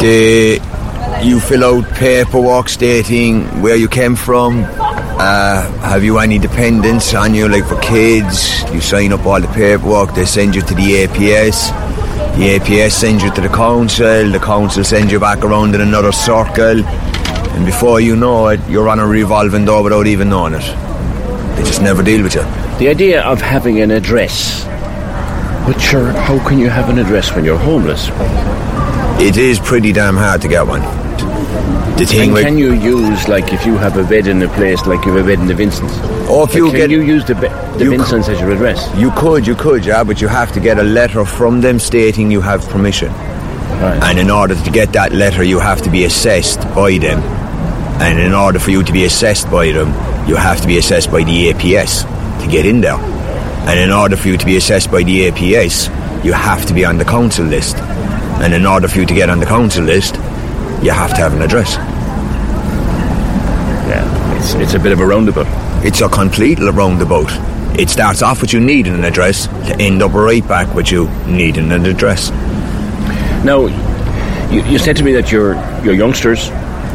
they, 0.00 0.58
you 1.22 1.38
fill 1.40 1.64
out 1.64 1.88
paperwork 1.94 2.68
stating 2.68 3.44
where 3.62 3.76
you 3.76 3.88
came 3.88 4.16
from. 4.16 4.64
Uh, 5.16 5.62
have 5.78 6.02
you 6.02 6.18
any 6.18 6.38
dependents 6.38 7.14
on 7.14 7.34
you, 7.34 7.48
like 7.48 7.64
for 7.66 7.80
kids? 7.80 8.62
You 8.72 8.80
sign 8.80 9.12
up 9.12 9.24
all 9.24 9.40
the 9.40 9.46
paperwork. 9.48 10.14
They 10.14 10.24
send 10.24 10.54
you 10.54 10.62
to 10.62 10.74
the 10.74 11.06
APS. 11.06 11.70
The 12.36 12.58
APS 12.58 12.90
sends 12.90 13.22
you 13.22 13.30
to 13.32 13.40
the 13.40 13.48
council. 13.48 14.30
The 14.32 14.40
council 14.40 14.82
sends 14.82 15.12
you 15.12 15.20
back 15.20 15.44
around 15.44 15.76
in 15.76 15.80
another 15.80 16.10
circle. 16.10 16.84
And 16.84 17.64
before 17.64 18.00
you 18.00 18.16
know 18.16 18.48
it, 18.48 18.60
you're 18.68 18.88
on 18.88 18.98
a 18.98 19.06
revolving 19.06 19.64
door 19.64 19.84
without 19.84 20.08
even 20.08 20.30
knowing 20.30 20.54
it. 20.54 20.62
They 20.62 21.62
They 21.62 21.68
just 21.68 21.80
never 21.80 22.02
deal 22.02 22.24
with 22.24 22.34
you. 22.34 22.42
The 22.78 22.88
idea 22.88 23.22
of 23.22 23.40
having 23.40 23.80
an 23.80 23.92
address. 23.92 24.64
But 25.64 25.78
sure, 25.80 26.10
how 26.10 26.46
can 26.46 26.58
you 26.58 26.68
have 26.68 26.88
an 26.88 26.98
address 26.98 27.32
when 27.34 27.44
you're 27.44 27.56
homeless? 27.56 28.08
It 29.22 29.36
is 29.36 29.60
pretty 29.60 29.92
damn 29.92 30.16
hard 30.16 30.42
to 30.42 30.48
get 30.48 30.66
one. 30.66 31.03
The 31.96 32.06
thing 32.06 32.30
And 32.30 32.38
can 32.38 32.58
you 32.58 32.72
use, 32.72 33.28
like, 33.28 33.52
if 33.52 33.64
you 33.64 33.76
have 33.78 33.96
a 33.96 34.02
bed 34.04 34.26
in 34.26 34.42
a 34.42 34.48
place, 34.48 34.84
like 34.84 35.04
you 35.04 35.12
have 35.14 35.24
a 35.24 35.28
bed 35.28 35.38
in 35.38 35.46
the 35.46 35.54
Vincents? 35.54 35.96
Or 36.28 36.44
if 36.44 36.54
you 36.54 36.66
can 36.70 36.76
get- 36.76 36.90
you 36.90 37.02
use 37.02 37.24
the, 37.24 37.34
be- 37.36 37.48
the 37.78 37.88
Vincents 37.88 38.28
as 38.28 38.40
your 38.40 38.50
address? 38.50 38.90
You 38.96 39.12
could, 39.12 39.46
you 39.46 39.54
could, 39.54 39.86
yeah, 39.86 40.02
but 40.02 40.20
you 40.20 40.26
have 40.26 40.50
to 40.52 40.60
get 40.60 40.78
a 40.78 40.82
letter 40.82 41.24
from 41.24 41.60
them 41.60 41.78
stating 41.78 42.32
you 42.32 42.40
have 42.40 42.68
permission. 42.68 43.12
Right. 43.12 43.98
And 44.02 44.18
in 44.18 44.28
order 44.30 44.56
to 44.56 44.70
get 44.70 44.92
that 44.94 45.12
letter, 45.12 45.44
you 45.44 45.60
have 45.60 45.82
to 45.82 45.90
be 45.90 46.04
assessed 46.04 46.60
by 46.74 46.98
them. 46.98 47.20
And 48.02 48.18
in 48.18 48.32
order 48.34 48.58
for 48.58 48.72
you 48.72 48.82
to 48.82 48.92
be 48.92 49.04
assessed 49.04 49.48
by 49.50 49.70
them, 49.70 49.88
you 50.28 50.34
have 50.34 50.60
to 50.62 50.66
be 50.66 50.78
assessed 50.78 51.12
by 51.12 51.22
the 51.22 51.52
APS 51.52 52.02
to 52.42 52.48
get 52.50 52.66
in 52.66 52.80
there. 52.80 52.98
And 53.68 53.78
in 53.78 53.92
order 53.92 54.16
for 54.16 54.28
you 54.28 54.36
to 54.36 54.44
be 54.46 54.56
assessed 54.56 54.90
by 54.90 55.04
the 55.04 55.30
APS, 55.30 55.88
you 56.24 56.32
have 56.32 56.66
to 56.66 56.74
be 56.74 56.84
on 56.84 56.98
the 56.98 57.04
council 57.04 57.44
list. 57.46 57.76
And 58.42 58.52
in 58.52 58.66
order 58.66 58.88
for 58.88 58.98
you 58.98 59.06
to 59.06 59.14
get 59.14 59.30
on 59.30 59.38
the 59.38 59.46
council 59.46 59.84
list, 59.84 60.16
you 60.82 60.90
have 60.90 61.10
to 61.10 61.16
have 61.16 61.32
an 61.34 61.42
address. 61.42 61.76
Yeah, 63.88 64.36
it's, 64.38 64.54
it's 64.54 64.74
a 64.74 64.78
bit 64.78 64.92
of 64.92 65.00
a 65.00 65.06
roundabout. 65.06 65.46
It's 65.84 66.00
a 66.00 66.08
complete 66.08 66.58
roundabout. 66.58 67.30
It 67.78 67.90
starts 67.90 68.22
off 68.22 68.40
with 68.40 68.52
you 68.52 68.60
needing 68.60 68.94
an 68.94 69.04
address 69.04 69.46
to 69.46 69.76
end 69.80 70.02
up 70.02 70.12
right 70.12 70.46
back 70.46 70.72
with 70.74 70.90
you 70.90 71.08
needing 71.26 71.72
an 71.72 71.84
address. 71.86 72.30
Now, 73.44 73.66
you, 74.50 74.62
you 74.64 74.78
said 74.78 74.96
to 74.98 75.02
me 75.04 75.12
that 75.12 75.30
you're, 75.32 75.54
you're 75.84 75.94
youngsters. 75.94 76.48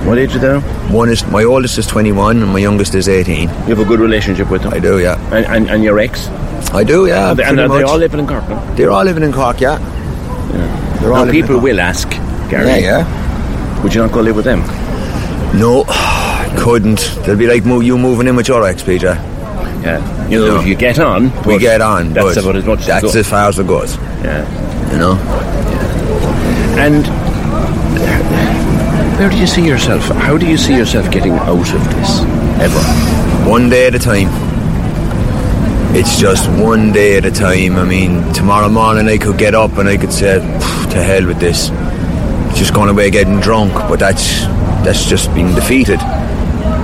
What 0.05 0.17
age 0.17 0.33
are 0.35 0.39
they? 0.39 0.59
One 0.93 1.09
is 1.09 1.25
my 1.27 1.43
oldest 1.43 1.77
is 1.77 1.85
21 1.85 2.41
and 2.41 2.51
my 2.53 2.59
youngest 2.59 2.95
is 2.95 3.09
18. 3.09 3.41
You 3.41 3.47
have 3.49 3.79
a 3.79 3.85
good 3.85 3.99
relationship 3.99 4.49
with 4.49 4.63
them? 4.63 4.73
I 4.73 4.79
do, 4.79 4.99
yeah. 4.99 5.19
And, 5.35 5.45
and, 5.45 5.69
and 5.69 5.83
your 5.83 5.99
ex? 5.99 6.27
I 6.73 6.83
do, 6.85 7.05
yeah. 7.07 7.31
and 7.31 7.39
they- 7.39 7.43
and 7.43 7.59
are 7.59 7.67
they 7.67 7.83
all 7.83 7.97
living 7.97 8.19
in 8.21 8.27
Cork 8.27 8.47
now? 8.47 8.63
They're 8.75 8.91
all 8.91 9.03
living 9.03 9.23
in 9.23 9.33
Cork, 9.33 9.59
yeah. 9.59 9.77
They're 11.01 11.11
all 11.13 11.25
Now, 11.25 11.31
people 11.31 11.55
Cork. 11.55 11.63
will 11.63 11.79
ask, 11.81 12.09
Gary, 12.49 12.67
Yeah, 12.67 12.77
yeah. 12.77 13.28
Would 13.83 13.93
you 13.93 14.01
not 14.01 14.11
go 14.11 14.21
live 14.21 14.35
with 14.35 14.45
them? 14.45 14.61
No, 15.57 15.83
I 15.87 16.53
couldn't. 16.59 16.99
They'll 17.25 17.35
be 17.37 17.47
like 17.47 17.63
you 17.65 17.97
moving 17.97 18.27
in 18.27 18.35
with 18.35 18.47
your 18.47 18.65
ex, 18.67 18.83
Peter. 18.83 19.13
Yeah. 19.83 20.27
You 20.29 20.39
know, 20.39 20.47
No. 20.55 20.59
if 20.61 20.67
you 20.67 20.75
get 20.75 20.99
on, 20.99 21.31
We 21.45 21.57
get 21.57 21.81
on. 21.81 22.13
That's 22.13 22.37
about 22.37 22.55
as 22.57 22.65
much 22.65 22.85
That's 22.85 23.15
as 23.15 23.27
far 23.27 23.47
as 23.49 23.57
it 23.59 23.67
goes. 23.67 23.95
Yeah. 24.23 24.45
You 24.91 24.97
know. 24.97 25.13
And 26.77 27.07
where 29.17 29.29
do 29.29 29.37
you 29.37 29.47
see 29.47 29.65
yourself? 29.65 30.03
How 30.09 30.37
do 30.37 30.45
you 30.45 30.57
see 30.57 30.75
yourself 30.75 31.09
getting 31.11 31.33
out 31.33 31.49
of 31.73 31.83
this 31.95 32.19
ever? 32.61 33.49
One 33.49 33.69
day 33.69 33.87
at 33.87 33.95
a 33.95 33.99
time. 33.99 34.29
It's 35.95 36.19
just 36.19 36.47
one 36.51 36.91
day 36.91 37.17
at 37.17 37.25
a 37.25 37.31
time. 37.31 37.75
I 37.77 37.83
mean, 37.83 38.31
tomorrow 38.33 38.69
morning 38.69 39.07
I 39.07 39.17
could 39.17 39.37
get 39.37 39.55
up 39.55 39.77
and 39.77 39.89
I 39.89 39.97
could 39.97 40.13
say, 40.13 40.35
"To 40.91 41.03
hell 41.03 41.25
with 41.25 41.39
this." 41.39 41.71
Just 42.55 42.73
going 42.73 42.89
away 42.89 43.09
getting 43.09 43.39
drunk, 43.39 43.73
but 43.73 43.99
that's 43.99 44.41
that's 44.83 45.05
just 45.05 45.33
being 45.33 45.53
defeated. 45.55 45.99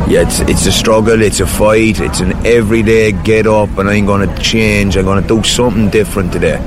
Yeah, 0.08 0.22
it's 0.22 0.40
it's 0.42 0.66
a 0.68 0.72
struggle, 0.72 1.22
it's 1.22 1.40
a 1.40 1.48
fight, 1.48 2.00
it's 2.00 2.20
an 2.22 2.34
everyday 2.46 3.12
get 3.12 3.48
up 3.48 3.78
and 3.78 3.90
I'm 3.90 4.06
going 4.06 4.28
to 4.28 4.42
change. 4.42 4.96
I'm 4.98 5.06
going 5.06 5.22
to 5.22 5.28
do 5.28 5.44
something 5.44 5.90
different 5.90 6.32
today. 6.32 6.58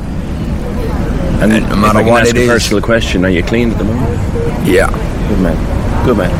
And 1.41 1.53
And 1.53 1.69
no 1.69 1.77
matter 1.77 2.03
what 2.03 2.23
ask 2.23 2.31
it 2.35 2.39
a 2.39 2.43
is- 2.43 2.49
personal 2.49 2.83
question, 2.83 3.25
are 3.25 3.31
you 3.31 3.43
clean 3.43 3.71
at 3.71 3.79
the 3.79 3.85
moment? 3.85 4.67
Yeah, 4.67 4.91
Good 5.29 5.39
man. 5.41 6.05
Good 6.05 6.17
man. 6.19 6.31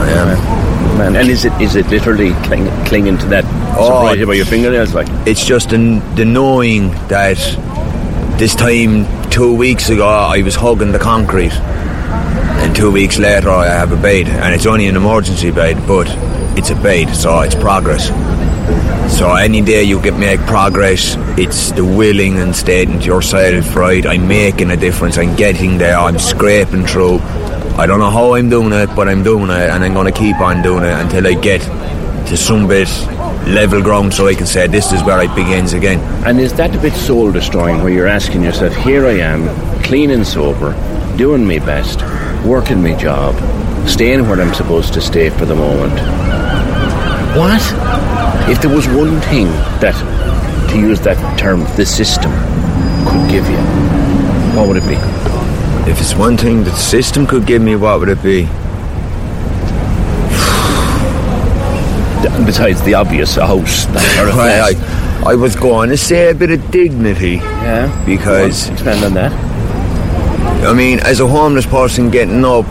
I 0.00 0.10
am. 0.10 0.88
Good 0.88 0.98
man. 0.98 1.16
And 1.16 1.28
is 1.28 1.44
it 1.44 1.52
is 1.60 1.74
it 1.76 1.88
literally 1.88 2.30
cling, 2.44 2.68
clinging 2.86 3.18
to 3.18 3.26
that 3.26 3.44
Oh, 3.78 4.14
by 4.26 4.34
your 4.34 4.46
fingernails? 4.46 4.94
Like, 4.94 5.08
it's 5.26 5.44
just 5.44 5.70
the, 5.70 6.00
the 6.14 6.24
knowing 6.24 6.90
that 7.08 7.36
this 8.38 8.54
time 8.54 9.30
two 9.30 9.54
weeks 9.54 9.88
ago 9.88 10.06
I 10.06 10.42
was 10.42 10.54
hugging 10.54 10.92
the 10.92 10.98
concrete. 10.98 11.52
And 11.52 12.76
two 12.76 12.90
weeks 12.90 13.18
later 13.18 13.48
I 13.48 13.66
have 13.66 13.92
a 13.92 13.96
bed. 13.96 14.28
And 14.28 14.54
it's 14.54 14.66
only 14.66 14.88
an 14.88 14.96
emergency 14.96 15.50
bed 15.50 15.86
but 15.86 16.06
it's 16.58 16.70
a 16.70 16.74
bed 16.74 17.14
so 17.14 17.40
it's 17.40 17.54
progress. 17.54 18.08
So 19.16 19.32
any 19.34 19.62
day 19.62 19.84
you 19.84 20.02
get 20.02 20.18
make 20.18 20.40
progress 20.40 21.16
it's 21.38 21.72
the 21.72 21.84
willing 21.84 22.38
and 22.38 22.54
stating 22.54 23.00
to 23.00 23.06
yourself 23.06 23.74
right 23.74 24.04
I'm 24.04 24.28
making 24.28 24.70
a 24.70 24.76
difference 24.76 25.16
I'm 25.16 25.34
getting 25.36 25.78
there 25.78 25.96
I'm 25.96 26.18
scraping 26.18 26.86
through. 26.86 27.20
I 27.78 27.86
don't 27.86 28.00
know 28.00 28.10
how 28.10 28.34
I'm 28.34 28.50
doing 28.50 28.72
it 28.72 28.94
but 28.94 29.08
I'm 29.08 29.22
doing 29.22 29.50
it 29.50 29.70
and 29.70 29.82
I'm 29.82 29.94
going 29.94 30.12
to 30.12 30.18
keep 30.18 30.40
on 30.40 30.60
doing 30.62 30.84
it 30.84 30.92
until 30.92 31.26
I 31.26 31.34
get 31.34 31.62
to 32.28 32.36
some 32.36 32.68
bit 32.68 32.88
level 33.46 33.80
ground 33.80 34.12
so 34.12 34.26
I 34.26 34.34
can 34.34 34.46
say 34.46 34.66
this 34.66 34.92
is 34.92 35.04
where 35.04 35.22
it 35.22 35.32
begins 35.36 35.72
again 35.72 36.00
and 36.26 36.40
is 36.40 36.52
that 36.54 36.74
a 36.74 36.80
bit 36.80 36.92
soul 36.94 37.30
destroying 37.30 37.80
where 37.82 37.92
you're 37.92 38.08
asking 38.08 38.42
yourself, 38.42 38.74
here 38.74 39.06
I 39.06 39.18
am, 39.18 39.46
clean 39.84 40.10
and 40.10 40.26
sober, 40.26 40.72
doing 41.16 41.46
me 41.46 41.60
best, 41.60 42.00
working 42.44 42.82
my 42.82 42.94
job, 42.96 43.36
staying 43.88 44.28
where 44.28 44.40
I'm 44.40 44.52
supposed 44.52 44.92
to 44.94 45.00
stay 45.00 45.30
for 45.30 45.44
the 45.44 45.54
moment. 45.54 45.94
What 47.36 47.62
if 48.50 48.60
there 48.60 48.74
was 48.74 48.88
one 48.88 49.20
thing 49.22 49.46
that, 49.80 49.94
to 50.70 50.78
use 50.78 51.00
that 51.02 51.38
term, 51.38 51.60
the 51.76 51.86
system 51.86 52.32
could 53.06 53.30
give 53.30 53.48
you? 53.48 53.58
What 54.56 54.66
would 54.68 54.76
it 54.78 54.88
be? 54.88 54.96
If 55.88 56.00
it's 56.00 56.16
one 56.16 56.36
thing 56.36 56.64
that 56.64 56.70
the 56.70 56.76
system 56.76 57.26
could 57.28 57.46
give 57.46 57.62
me, 57.62 57.76
what 57.76 58.00
would 58.00 58.08
it 58.08 58.22
be? 58.22 58.48
Besides 62.44 62.82
the 62.82 62.94
obvious, 62.94 63.36
a 63.36 63.46
house, 63.46 63.86
that 63.86 64.16
sort 64.16 64.28
of 64.28 64.38
I. 64.38 64.70
I, 64.70 65.32
I 65.32 65.34
was 65.34 65.56
going 65.56 65.88
to 65.90 65.96
say 65.96 66.30
a 66.30 66.34
bit 66.34 66.50
of 66.50 66.70
dignity. 66.70 67.36
Yeah, 67.36 68.04
Because- 68.04 68.66
Go 68.66 68.70
on, 68.70 68.72
expand 68.74 69.04
on 69.04 69.14
that. 69.14 69.32
I 70.66 70.72
mean, 70.72 71.00
as 71.00 71.20
a 71.20 71.26
homeless 71.26 71.66
person 71.66 72.10
getting 72.10 72.44
up, 72.44 72.64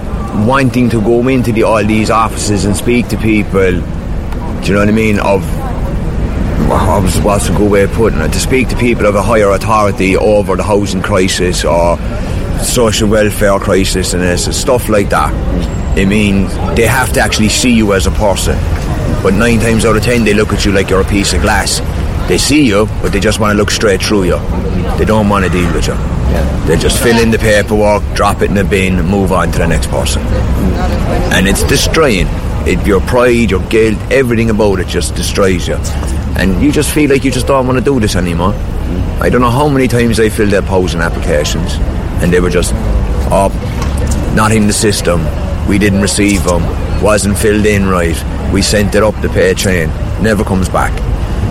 wanting 0.46 0.90
to 0.90 1.02
go 1.02 1.28
into 1.28 1.52
the, 1.52 1.64
all 1.64 1.84
these 1.84 2.10
offices 2.10 2.66
and 2.66 2.76
speak 2.76 3.08
to 3.10 3.18
people, 3.18 3.72
do 3.72 3.78
you 4.68 4.74
know 4.74 4.80
what 4.80 4.88
I 4.90 4.92
mean? 4.92 5.20
Of 5.20 5.44
what 6.70 7.04
was- 7.04 7.20
what's 7.22 7.50
a 7.50 7.54
good 7.54 7.70
way 7.72 7.84
of 7.84 7.92
putting 7.94 8.20
it? 8.22 8.32
To 8.34 8.40
speak 8.40 8.70
to 8.70 8.76
people 8.78 9.06
of 9.06 9.16
a 9.16 9.22
higher 9.22 9.50
authority 9.52 10.16
over 10.18 10.56
the 10.56 10.64
housing 10.64 11.02
crisis 11.02 11.64
or 11.66 11.98
social 12.64 13.08
welfare 13.10 13.60
crisis 13.60 14.14
and 14.14 14.24
this, 14.24 14.46
stuff 14.58 14.90
like 14.90 15.10
that. 15.10 15.34
I 15.98 16.06
mean, 16.06 16.48
they 16.76 16.86
have 16.88 17.12
to 17.14 17.20
actually 17.22 17.50
see 17.50 17.72
you 17.72 17.94
as 17.94 18.08
a 18.08 18.12
person. 18.12 18.58
But 19.26 19.34
nine 19.34 19.60
times 19.60 19.86
out 19.86 19.98
of 19.98 20.04
ten, 20.04 20.24
they 20.24 20.36
look 20.36 20.54
at 20.54 20.66
you 20.66 20.72
like 20.72 20.92
you're 20.92 21.02
a 21.02 21.04
piece 21.04 21.34
of 21.34 21.42
glass. 21.42 21.80
They 22.30 22.38
see 22.38 22.64
you, 22.64 22.86
but 23.02 23.12
they 23.12 23.20
just 23.20 23.40
want 23.40 23.54
to 23.54 23.58
look 23.58 23.72
straight 23.72 24.00
through 24.00 24.26
you. 24.26 24.38
They 25.00 25.04
don't 25.04 25.28
want 25.28 25.44
to 25.46 25.50
deal 25.50 25.66
with 25.74 25.88
you. 25.88 25.96
They 26.68 26.78
just 26.78 27.02
fill 27.02 27.18
in 27.18 27.32
the 27.32 27.40
paperwork, 27.40 28.04
drop 28.14 28.44
it 28.44 28.50
in 28.50 28.54
the 28.54 28.64
bin, 28.64 29.04
move 29.04 29.32
on 29.32 29.52
to 29.54 29.58
the 29.58 29.66
next 29.66 29.90
person. 29.90 30.22
And 31.34 31.48
it's 31.48 31.64
destroying. 31.64 32.28
It, 32.68 32.86
your 32.86 33.02
pride, 33.02 33.50
your 33.50 33.68
guilt, 33.68 33.98
everything 34.12 34.52
about 34.52 34.80
it 34.80 34.86
just 34.86 35.16
destroys 35.16 35.68
you. 35.68 35.78
And 36.38 36.62
you 36.62 36.72
just 36.72 36.94
feel 36.94 37.10
like 37.10 37.24
you 37.24 37.32
just 37.32 37.48
don't 37.48 37.66
want 37.66 37.80
to 37.80 37.84
do 37.84 38.00
this 38.00 38.16
anymore. 38.16 38.54
I 39.20 39.30
don't 39.32 39.42
know 39.42 39.50
how 39.50 39.68
many 39.68 39.88
times 39.88 40.20
I 40.20 40.30
filled 40.30 40.54
out 40.54 40.66
housing 40.66 41.02
applications, 41.02 41.74
and 42.22 42.32
they 42.32 42.40
were 42.42 42.52
just, 42.52 42.74
oh, 43.32 43.50
not 44.36 44.52
in 44.52 44.68
the 44.68 44.74
system. 44.74 45.20
We 45.68 45.80
didn't 45.80 46.04
receive 46.04 46.44
them. 46.44 46.85
Wasn't 47.06 47.38
filled 47.38 47.68
in 47.68 47.86
right. 47.86 48.18
We 48.52 48.64
sent 48.64 48.96
it 48.96 49.04
up 49.04 49.14
the 49.22 49.30
pay 49.30 49.54
train. 49.54 49.90
Never 50.24 50.44
comes 50.44 50.68
back. 50.68 50.92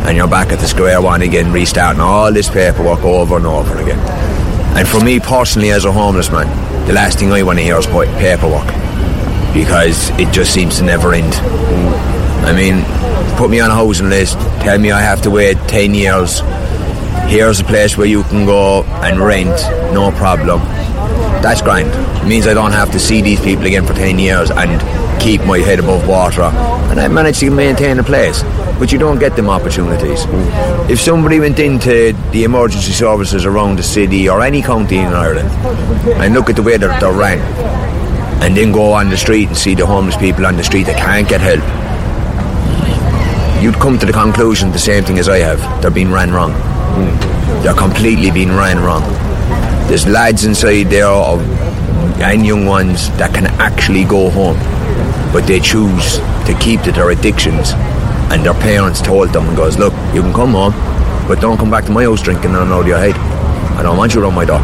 And 0.05 0.17
you're 0.17 0.27
back 0.27 0.51
at 0.51 0.59
the 0.59 0.67
square 0.67 1.01
one 1.01 1.23
again, 1.23 1.53
restarting 1.53 2.01
all 2.01 2.33
this 2.33 2.51
paperwork 2.51 3.05
over 3.05 3.37
and 3.37 3.47
over 3.47 3.79
again. 3.81 4.01
And 4.77 4.89
for 4.89 4.99
me 4.99 5.21
personally, 5.21 5.71
as 5.71 5.85
a 5.85 5.93
homeless 5.93 6.29
man, 6.33 6.49
the 6.89 6.93
last 6.93 7.21
thing 7.21 7.31
I 7.31 7.45
want 7.45 7.61
to 7.61 7.63
hear 7.63 7.79
is 7.79 7.87
pa- 7.87 8.13
paperwork 8.19 8.67
because 9.55 10.11
it 10.19 10.33
just 10.33 10.53
seems 10.53 10.79
to 10.79 10.83
never 10.83 11.15
end. 11.15 11.33
I 12.45 12.53
mean, 12.53 12.83
put 13.37 13.49
me 13.49 13.61
on 13.61 13.71
a 13.71 13.75
housing 13.75 14.09
list, 14.09 14.37
tell 14.61 14.81
me 14.81 14.91
I 14.91 15.03
have 15.03 15.23
to 15.23 15.31
wait 15.31 15.57
10 15.69 15.95
years. 15.95 16.41
Here's 17.31 17.61
a 17.61 17.65
place 17.65 17.97
where 17.97 18.09
you 18.09 18.25
can 18.25 18.45
go 18.45 18.83
and 18.83 19.21
rent, 19.21 19.55
no 19.95 20.11
problem. 20.11 20.61
That's 21.45 21.61
grand. 21.61 21.91
It 22.25 22.27
means 22.27 22.47
I 22.47 22.55
don't 22.55 22.73
have 22.73 22.91
to 22.93 22.99
see 22.99 23.21
these 23.21 23.39
people 23.39 23.67
again 23.67 23.85
for 23.85 23.93
10 23.93 24.19
years 24.19 24.51
and 24.51 24.81
keep 25.21 25.43
my 25.43 25.59
head 25.59 25.79
above 25.79 26.09
water. 26.09 26.41
And 26.41 26.99
I 26.99 27.07
managed 27.09 27.41
to 27.41 27.51
maintain 27.51 27.99
a 27.99 28.03
place. 28.03 28.43
But 28.79 28.91
you 28.91 28.99
don't 28.99 29.19
get 29.19 29.37
them 29.37 29.51
opportunities. 29.51 30.25
Mm. 30.25 30.89
If 30.89 31.03
somebody 31.03 31.41
went 31.41 31.59
into 31.59 32.15
the 32.33 32.45
emergency 32.45 32.93
services 32.93 33.45
around 33.45 33.77
the 33.77 33.83
city 33.83 34.27
or 34.27 34.41
any 34.41 34.63
county 34.63 34.97
in 34.97 35.13
Ireland 35.13 35.51
and 36.19 36.33
look 36.33 36.49
at 36.49 36.57
the 36.57 36.63
way 36.63 36.79
that 36.79 36.99
they're 36.99 37.13
ran, 37.13 37.41
and 38.43 38.57
then 38.57 38.73
go 38.73 38.93
on 38.93 39.11
the 39.11 39.17
street 39.19 39.49
and 39.49 39.57
see 39.57 39.75
the 39.75 39.85
homeless 39.85 40.17
people 40.17 40.47
on 40.47 40.57
the 40.57 40.65
street 40.65 40.85
that 40.85 40.97
can't 40.97 41.29
get 41.29 41.43
help, 41.43 41.61
you'd 43.63 43.75
come 43.75 43.99
to 43.99 44.07
the 44.07 44.15
conclusion 44.15 44.73
the 44.73 44.79
same 44.79 45.05
thing 45.05 45.19
as 45.19 45.29
I 45.29 45.41
have. 45.41 45.61
They're 45.83 45.91
being 45.91 46.11
ran 46.11 46.33
wrong. 46.33 46.53
Mm. 46.53 47.63
They're 47.63 47.75
completely 47.75 48.31
being 48.31 48.57
ran 48.57 48.81
wrong. 48.81 49.24
There's 49.95 50.09
lads 50.09 50.45
inside 50.45 50.91
there 50.91 51.07
of, 51.07 51.41
and 52.21 52.45
young 52.45 52.67
ones 52.67 53.11
that 53.11 53.33
can 53.33 53.47
actually 53.63 54.03
go 54.03 54.29
home, 54.29 54.57
but 55.33 55.47
they 55.47 55.61
choose 55.61 56.17
to 56.19 56.59
keep 56.61 56.83
to 56.83 56.91
their 56.91 57.11
addictions 57.11 57.71
and 58.35 58.45
their 58.45 58.55
parents 58.55 59.01
told 59.01 59.29
them 59.29 59.47
and 59.47 59.57
goes, 59.57 59.79
look, 59.79 59.93
you 60.13 60.21
can 60.21 60.33
come 60.33 60.51
home, 60.51 60.73
but 61.29 61.41
don't 61.41 61.59
come 61.59 61.71
back 61.71 61.85
to 61.85 61.93
my 61.93 62.03
house 62.03 62.21
drinking 62.21 62.57
and 62.57 62.73
out 62.73 62.81
of 62.81 62.89
your 62.89 62.99
head. 62.99 63.15
I 63.79 63.85
don't 63.85 63.97
want 63.97 64.17
you 64.17 64.21
around 64.21 64.35
my 64.35 64.45
door. 64.45 64.59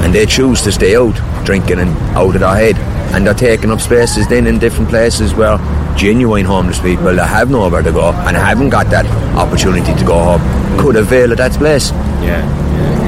And 0.00 0.14
they 0.14 0.24
choose 0.24 0.62
to 0.62 0.72
stay 0.72 0.96
out 0.96 1.14
drinking 1.44 1.78
and 1.78 1.90
out 2.16 2.34
of 2.34 2.40
their 2.40 2.56
head. 2.56 2.76
And 3.14 3.26
they're 3.26 3.34
taking 3.34 3.70
up 3.70 3.82
spaces 3.82 4.26
then 4.26 4.46
in 4.46 4.58
different 4.58 4.88
places 4.88 5.34
where 5.34 5.58
genuine 5.98 6.46
homeless 6.46 6.80
people 6.80 7.14
that 7.14 7.26
have 7.26 7.50
nowhere 7.50 7.82
to 7.82 7.92
go 7.92 8.10
and 8.10 8.34
haven't 8.34 8.70
got 8.70 8.86
that 8.86 9.04
opportunity 9.36 9.94
to 9.94 10.04
go 10.06 10.18
home 10.18 10.78
could 10.80 10.96
avail 10.96 11.30
of 11.32 11.36
that 11.36 11.52
place. 11.52 11.90
Yeah, 12.24 12.40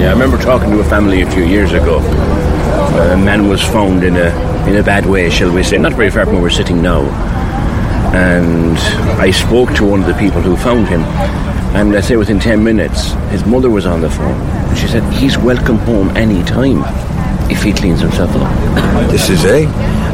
yeah. 0.01 0.09
I 0.09 0.13
remember 0.13 0.39
talking 0.39 0.71
to 0.71 0.81
a 0.81 0.85
family 0.85 1.23
a 1.23 1.31
few 1.31 1.45
years 1.45 1.73
ago. 1.73 1.99
A 1.99 3.17
man 3.17 3.49
was 3.49 3.63
found 3.63 4.03
in 4.05 4.17
a 4.17 4.29
in 4.69 4.77
a 4.77 4.83
bad 4.83 5.07
way, 5.07 5.31
shall 5.31 5.51
we 5.53 5.63
say, 5.63 5.79
not 5.79 5.93
very 5.95 6.11
far 6.11 6.25
from 6.25 6.35
where 6.35 6.43
we're 6.43 6.51
sitting 6.51 6.83
now. 6.83 7.03
And 8.15 8.77
I 9.21 9.31
spoke 9.31 9.75
to 9.77 9.85
one 9.85 10.01
of 10.01 10.07
the 10.07 10.15
people 10.15 10.41
who 10.41 10.57
found 10.57 10.89
him, 10.89 11.03
and 11.77 11.93
let's 11.93 12.07
say 12.09 12.17
within 12.17 12.39
ten 12.41 12.65
minutes, 12.65 13.13
his 13.31 13.45
mother 13.47 13.71
was 13.71 13.87
on 13.87 14.01
the 14.01 14.11
phone. 14.11 14.35
And 14.69 14.79
she 14.79 14.87
said 14.89 15.03
he's 15.13 15.37
welcome 15.39 15.79
home 15.79 16.09
any 16.17 16.43
time 16.45 16.83
if 17.51 17.63
he 17.63 17.73
cleans 17.73 18.01
himself 18.01 18.31
up. 18.37 19.11
This 19.11 19.29
is 19.31 19.45
it. 19.45 19.69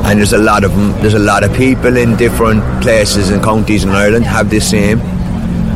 And 0.07 0.19
there's 0.19 0.33
a 0.35 0.39
lot 0.39 0.65
of 0.65 0.73
'em- 0.73 0.93
there's 1.01 1.15
a 1.15 1.19
lot 1.33 1.45
of 1.45 1.53
people 1.55 1.97
in 1.97 2.17
different 2.17 2.63
places 2.83 3.31
and 3.31 3.43
counties 3.43 3.85
in 3.85 3.91
Ireland 3.91 4.25
have 4.27 4.51
the 4.51 4.61
same 4.61 5.01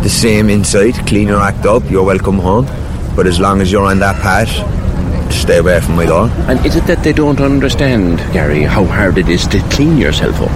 the 0.02 0.08
same 0.10 0.50
insight. 0.50 0.94
Clean 1.06 1.26
your 1.28 1.40
act 1.40 1.64
up, 1.66 1.82
you're 1.90 2.04
welcome 2.04 2.38
home. 2.38 2.66
But 3.18 3.26
as 3.26 3.40
long 3.40 3.60
as 3.60 3.72
you're 3.72 3.84
on 3.84 3.98
that 3.98 4.14
path, 4.22 4.48
stay 5.32 5.58
away 5.58 5.80
from 5.80 5.96
my 5.96 6.06
door. 6.06 6.28
And 6.46 6.64
is 6.64 6.76
it 6.76 6.84
that 6.84 7.02
they 7.02 7.12
don't 7.12 7.40
understand, 7.40 8.18
Gary, 8.32 8.62
how 8.62 8.84
hard 8.84 9.18
it 9.18 9.28
is 9.28 9.44
to 9.48 9.58
clean 9.70 9.98
yourself 9.98 10.40
up? 10.40 10.50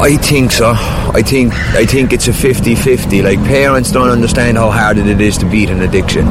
I 0.00 0.16
think 0.16 0.50
so. 0.50 0.72
I 0.74 1.22
think 1.22 1.54
I 1.76 1.86
think 1.86 2.12
it's 2.12 2.26
a 2.26 2.32
50-50. 2.32 3.22
Like 3.22 3.38
parents 3.44 3.92
don't 3.92 4.08
understand 4.08 4.58
how 4.58 4.72
hard 4.72 4.98
it 4.98 5.20
is 5.20 5.38
to 5.38 5.46
beat 5.46 5.70
an 5.70 5.82
addiction 5.82 6.26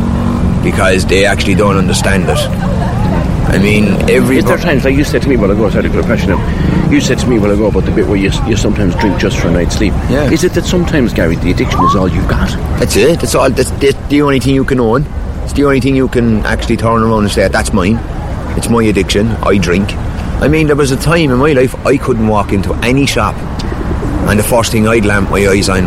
because 0.62 1.06
they 1.06 1.26
actually 1.26 1.56
don't 1.56 1.78
understand 1.78 2.24
it. 2.24 2.38
I 3.48 3.58
mean, 3.58 3.86
every 4.10 4.40
Is 4.40 4.46
there 4.46 4.58
times, 4.58 4.84
like 4.84 4.98
you 4.98 5.06
said 5.06 5.22
to 5.22 5.30
me 5.30 5.38
while 5.38 5.52
ago, 5.52 5.70
sorry 5.70 5.84
to 5.84 5.90
put 5.90 6.00
a 6.00 6.04
question 6.04 6.32
up, 6.32 6.92
you 6.92 7.00
said 7.00 7.18
to 7.20 7.28
me 7.28 7.40
while 7.40 7.52
ago 7.52 7.68
about 7.68 7.86
the 7.86 7.92
bit 7.92 8.08
where 8.08 8.18
you, 8.18 8.30
you 8.46 8.58
sometimes 8.58 8.94
drink 8.96 9.18
just 9.22 9.40
for 9.40 9.48
a 9.48 9.52
night's 9.52 9.78
sleep. 9.78 9.94
Yeah. 10.10 10.30
Is 10.30 10.44
it 10.44 10.52
that 10.56 10.66
sometimes, 10.66 11.14
Gary, 11.14 11.38
the 11.38 11.52
addiction 11.52 11.82
is 11.86 11.96
all 11.96 12.10
you've 12.10 12.28
got? 12.28 12.50
That's 12.78 12.98
it. 12.98 13.22
That's 13.22 13.36
all. 13.36 13.50
That's, 13.50 13.72
that's 13.72 13.96
the 14.10 14.22
only 14.22 14.42
thing 14.42 14.56
you 14.56 14.66
can 14.66 14.82
own. 14.82 15.06
It's 15.44 15.54
the 15.54 15.66
only 15.66 15.80
thing 15.80 15.96
you 15.96 16.08
can 16.08 16.46
actually 16.46 16.78
turn 16.78 17.02
around 17.02 17.24
and 17.24 17.32
say 17.32 17.48
that's 17.48 17.74
mine. 17.74 18.00
It's 18.58 18.70
my 18.70 18.84
addiction. 18.84 19.28
I 19.28 19.58
drink. 19.58 19.94
I 20.42 20.48
mean, 20.48 20.68
there 20.68 20.76
was 20.76 20.92
a 20.92 20.98
time 20.98 21.32
in 21.32 21.38
my 21.38 21.54
life 21.54 21.76
I 21.86 21.98
couldn't 21.98 22.28
walk 22.28 22.52
into 22.52 22.74
any 22.76 23.06
shop, 23.06 23.36
and 23.36 24.40
the 24.40 24.44
first 24.44 24.72
thing 24.72 24.88
I'd 24.88 25.06
lamp 25.06 25.30
my 25.30 25.48
eyes 25.48 25.70
on 25.70 25.86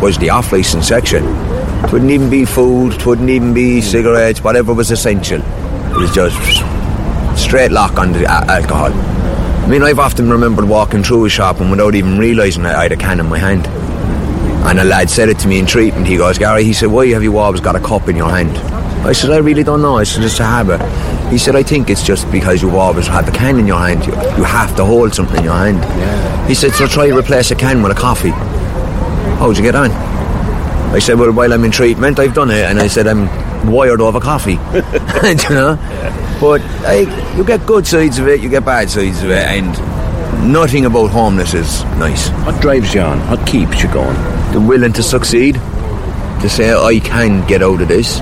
was 0.00 0.18
the 0.18 0.30
off-license 0.30 0.88
section. 0.88 1.24
It 1.84 1.92
wouldn't 1.92 2.10
even 2.10 2.30
be 2.30 2.44
food. 2.44 2.94
It 2.94 3.06
wouldn't 3.06 3.30
even 3.30 3.54
be 3.54 3.80
cigarettes. 3.80 4.42
Whatever 4.42 4.74
was 4.74 4.90
essential. 4.90 5.40
It 5.40 5.96
was 5.96 6.14
just 6.14 6.36
straight 7.40 7.70
lock 7.70 7.98
on 7.98 8.12
the 8.12 8.24
alcohol. 8.26 8.92
I 8.92 9.66
mean, 9.66 9.82
I've 9.82 9.98
often 9.98 10.30
remembered 10.30 10.66
walking 10.66 11.02
through 11.02 11.26
a 11.26 11.28
shop 11.28 11.60
and 11.60 11.70
without 11.70 11.94
even 11.94 12.18
realising 12.18 12.66
I 12.66 12.82
had 12.82 12.92
a 12.92 12.96
can 12.96 13.20
in 13.20 13.26
my 13.26 13.38
hand. 13.38 13.66
And 14.66 14.80
a 14.80 14.84
lad 14.84 15.10
said 15.10 15.28
it 15.28 15.38
to 15.40 15.48
me 15.48 15.58
in 15.58 15.66
treatment. 15.66 16.06
He 16.06 16.16
goes, 16.16 16.38
Gary, 16.38 16.64
he 16.64 16.72
said, 16.72 16.88
why 16.88 17.06
have 17.08 17.22
you 17.22 17.36
always 17.38 17.60
got 17.60 17.76
a 17.76 17.80
cup 17.80 18.08
in 18.08 18.16
your 18.16 18.30
hand? 18.30 18.56
I 19.04 19.12
said, 19.12 19.30
I 19.30 19.36
really 19.38 19.62
don't 19.62 19.82
know. 19.82 19.98
I 19.98 20.04
said, 20.04 20.24
it's 20.24 20.40
a 20.40 20.44
habit. 20.44 20.80
He 21.30 21.38
said, 21.38 21.56
I 21.56 21.62
think 21.62 21.90
it's 21.90 22.02
just 22.02 22.30
because 22.32 22.62
you 22.62 22.76
always 22.76 23.06
have 23.06 23.28
a 23.28 23.32
can 23.32 23.58
in 23.58 23.66
your 23.66 23.78
hand. 23.78 24.06
You, 24.06 24.12
you 24.12 24.44
have 24.44 24.74
to 24.76 24.84
hold 24.84 25.14
something 25.14 25.38
in 25.38 25.44
your 25.44 25.54
hand. 25.54 26.48
He 26.48 26.54
said, 26.54 26.72
so 26.72 26.86
try 26.86 27.08
replace 27.08 27.50
a 27.50 27.54
can 27.54 27.82
with 27.82 27.92
a 27.92 27.94
coffee. 28.00 28.30
How'd 29.38 29.56
you 29.56 29.62
get 29.62 29.74
on? 29.74 29.90
I 29.90 31.00
said, 31.00 31.18
well, 31.18 31.32
while 31.32 31.52
I'm 31.52 31.64
in 31.64 31.70
treatment, 31.70 32.18
I've 32.18 32.34
done 32.34 32.50
it. 32.50 32.64
And 32.64 32.78
I 32.78 32.86
said, 32.86 33.06
I'm 33.06 33.28
wired 33.70 34.00
over 34.00 34.20
coffee. 34.20 34.52
you 35.42 35.54
know? 35.54 35.76
But 36.40 36.62
like, 36.82 37.36
you 37.36 37.44
get 37.44 37.66
good 37.66 37.86
sides 37.86 38.18
of 38.18 38.28
it, 38.28 38.40
you 38.40 38.48
get 38.48 38.64
bad 38.64 38.88
sides 38.88 39.22
of 39.22 39.30
it. 39.30 39.46
And 39.46 40.52
nothing 40.52 40.86
about 40.86 41.10
homeless 41.10 41.54
is 41.54 41.84
nice 41.98 42.28
What 42.44 42.60
drives 42.60 42.94
you 42.94 43.00
on? 43.00 43.18
What 43.28 43.46
keeps 43.46 43.82
you 43.82 43.92
going? 43.92 44.16
the 44.52 44.60
willing 44.60 44.92
to 44.92 45.02
succeed, 45.02 45.54
to 45.54 46.48
say 46.48 46.72
I 46.72 47.00
can 47.00 47.44
get 47.48 47.60
out 47.60 47.82
of 47.82 47.88
this. 47.88 48.20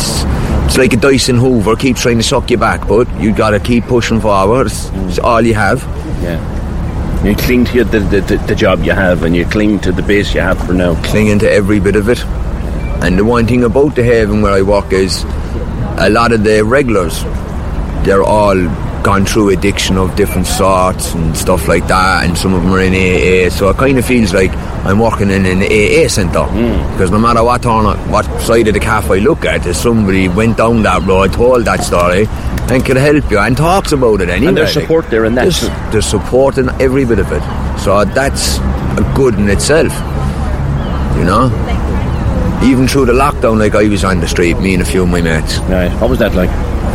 It's 0.00 0.24
it's 0.70 0.78
like 0.78 0.92
a 0.92 0.96
Dyson 0.96 1.36
Hoover 1.36 1.74
keeps 1.74 2.02
trying 2.02 2.18
to 2.18 2.22
suck 2.22 2.48
you 2.48 2.56
back, 2.56 2.86
but 2.86 3.08
you 3.20 3.34
got 3.34 3.50
to 3.50 3.58
keep 3.58 3.84
pushing 3.84 4.20
forward. 4.20 4.68
It's, 4.68 4.88
it's 4.90 5.18
all 5.18 5.42
you 5.42 5.54
have. 5.54 5.82
Yeah. 6.22 7.24
You 7.24 7.34
cling 7.34 7.64
to 7.64 7.74
your, 7.74 7.84
the, 7.84 7.98
the, 7.98 8.20
the, 8.20 8.36
the 8.36 8.54
job 8.54 8.84
you 8.84 8.92
have 8.92 9.24
and 9.24 9.34
you 9.34 9.44
cling 9.46 9.80
to 9.80 9.90
the 9.90 10.02
base 10.02 10.32
you 10.32 10.40
have 10.40 10.64
for 10.64 10.72
now. 10.72 10.94
clinging 11.02 11.40
to 11.40 11.50
every 11.50 11.80
bit 11.80 11.96
of 11.96 12.08
it. 12.08 12.24
And 13.02 13.18
the 13.18 13.24
one 13.24 13.48
thing 13.48 13.64
about 13.64 13.96
the 13.96 14.04
haven 14.04 14.42
where 14.42 14.52
I 14.52 14.62
work 14.62 14.92
is 14.92 15.24
a 15.98 16.08
lot 16.08 16.30
of 16.30 16.44
the 16.44 16.62
regulars, 16.64 17.24
they're 18.04 18.22
all 18.22 18.54
gone 19.02 19.24
through 19.24 19.50
addiction 19.50 19.96
of 19.96 20.14
different 20.14 20.46
sorts 20.46 21.14
and 21.14 21.36
stuff 21.36 21.66
like 21.66 21.88
that, 21.88 22.24
and 22.24 22.38
some 22.38 22.54
of 22.54 22.62
them 22.62 22.72
are 22.72 22.80
in 22.80 22.92
AA. 22.92 23.50
So 23.50 23.70
it 23.70 23.76
kind 23.76 23.98
of 23.98 24.04
feels 24.04 24.32
like 24.32 24.52
I'm 24.84 24.98
working 24.98 25.30
in 25.30 25.44
an 25.44 25.62
AA 25.62 26.08
centre 26.08 26.44
hmm. 26.44 26.92
because 26.92 27.10
no 27.10 27.18
matter 27.18 27.44
what 27.44 27.62
turn, 27.62 27.84
what 28.10 28.24
side 28.40 28.66
of 28.68 28.74
the 28.74 28.80
cafe 28.80 29.16
I 29.16 29.18
look 29.18 29.44
at, 29.44 29.66
if 29.66 29.76
somebody 29.76 30.28
went 30.28 30.56
down 30.56 30.82
that 30.84 31.02
road, 31.02 31.34
told 31.34 31.66
that 31.66 31.84
story, 31.84 32.26
and 32.72 32.84
can 32.84 32.96
help 32.96 33.30
you 33.30 33.38
and 33.38 33.56
talks 33.56 33.92
about 33.92 34.22
it 34.22 34.30
anyway. 34.30 34.48
And 34.48 34.56
there's 34.56 34.72
support 34.72 35.10
there 35.10 35.26
in 35.26 35.34
that. 35.34 35.42
There's, 35.42 35.60
there's 35.92 36.06
support 36.06 36.56
in 36.56 36.70
every 36.80 37.04
bit 37.04 37.18
of 37.18 37.30
it. 37.30 37.42
So 37.78 38.04
that's 38.04 38.58
a 38.58 39.12
good 39.14 39.34
in 39.34 39.48
itself. 39.50 39.92
You 41.18 41.24
know? 41.24 41.50
Even 42.64 42.88
through 42.88 43.06
the 43.06 43.12
lockdown, 43.12 43.58
like 43.58 43.74
I 43.74 43.88
was 43.88 44.04
on 44.04 44.20
the 44.20 44.28
street, 44.28 44.58
me 44.60 44.74
and 44.74 44.82
a 44.82 44.86
few 44.86 45.02
of 45.02 45.08
my 45.08 45.20
mates. 45.20 45.58
Right. 45.60 45.92
What 46.00 46.08
was 46.10 46.18
that 46.20 46.34
like? 46.34 46.50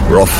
Rough. 0.10 0.34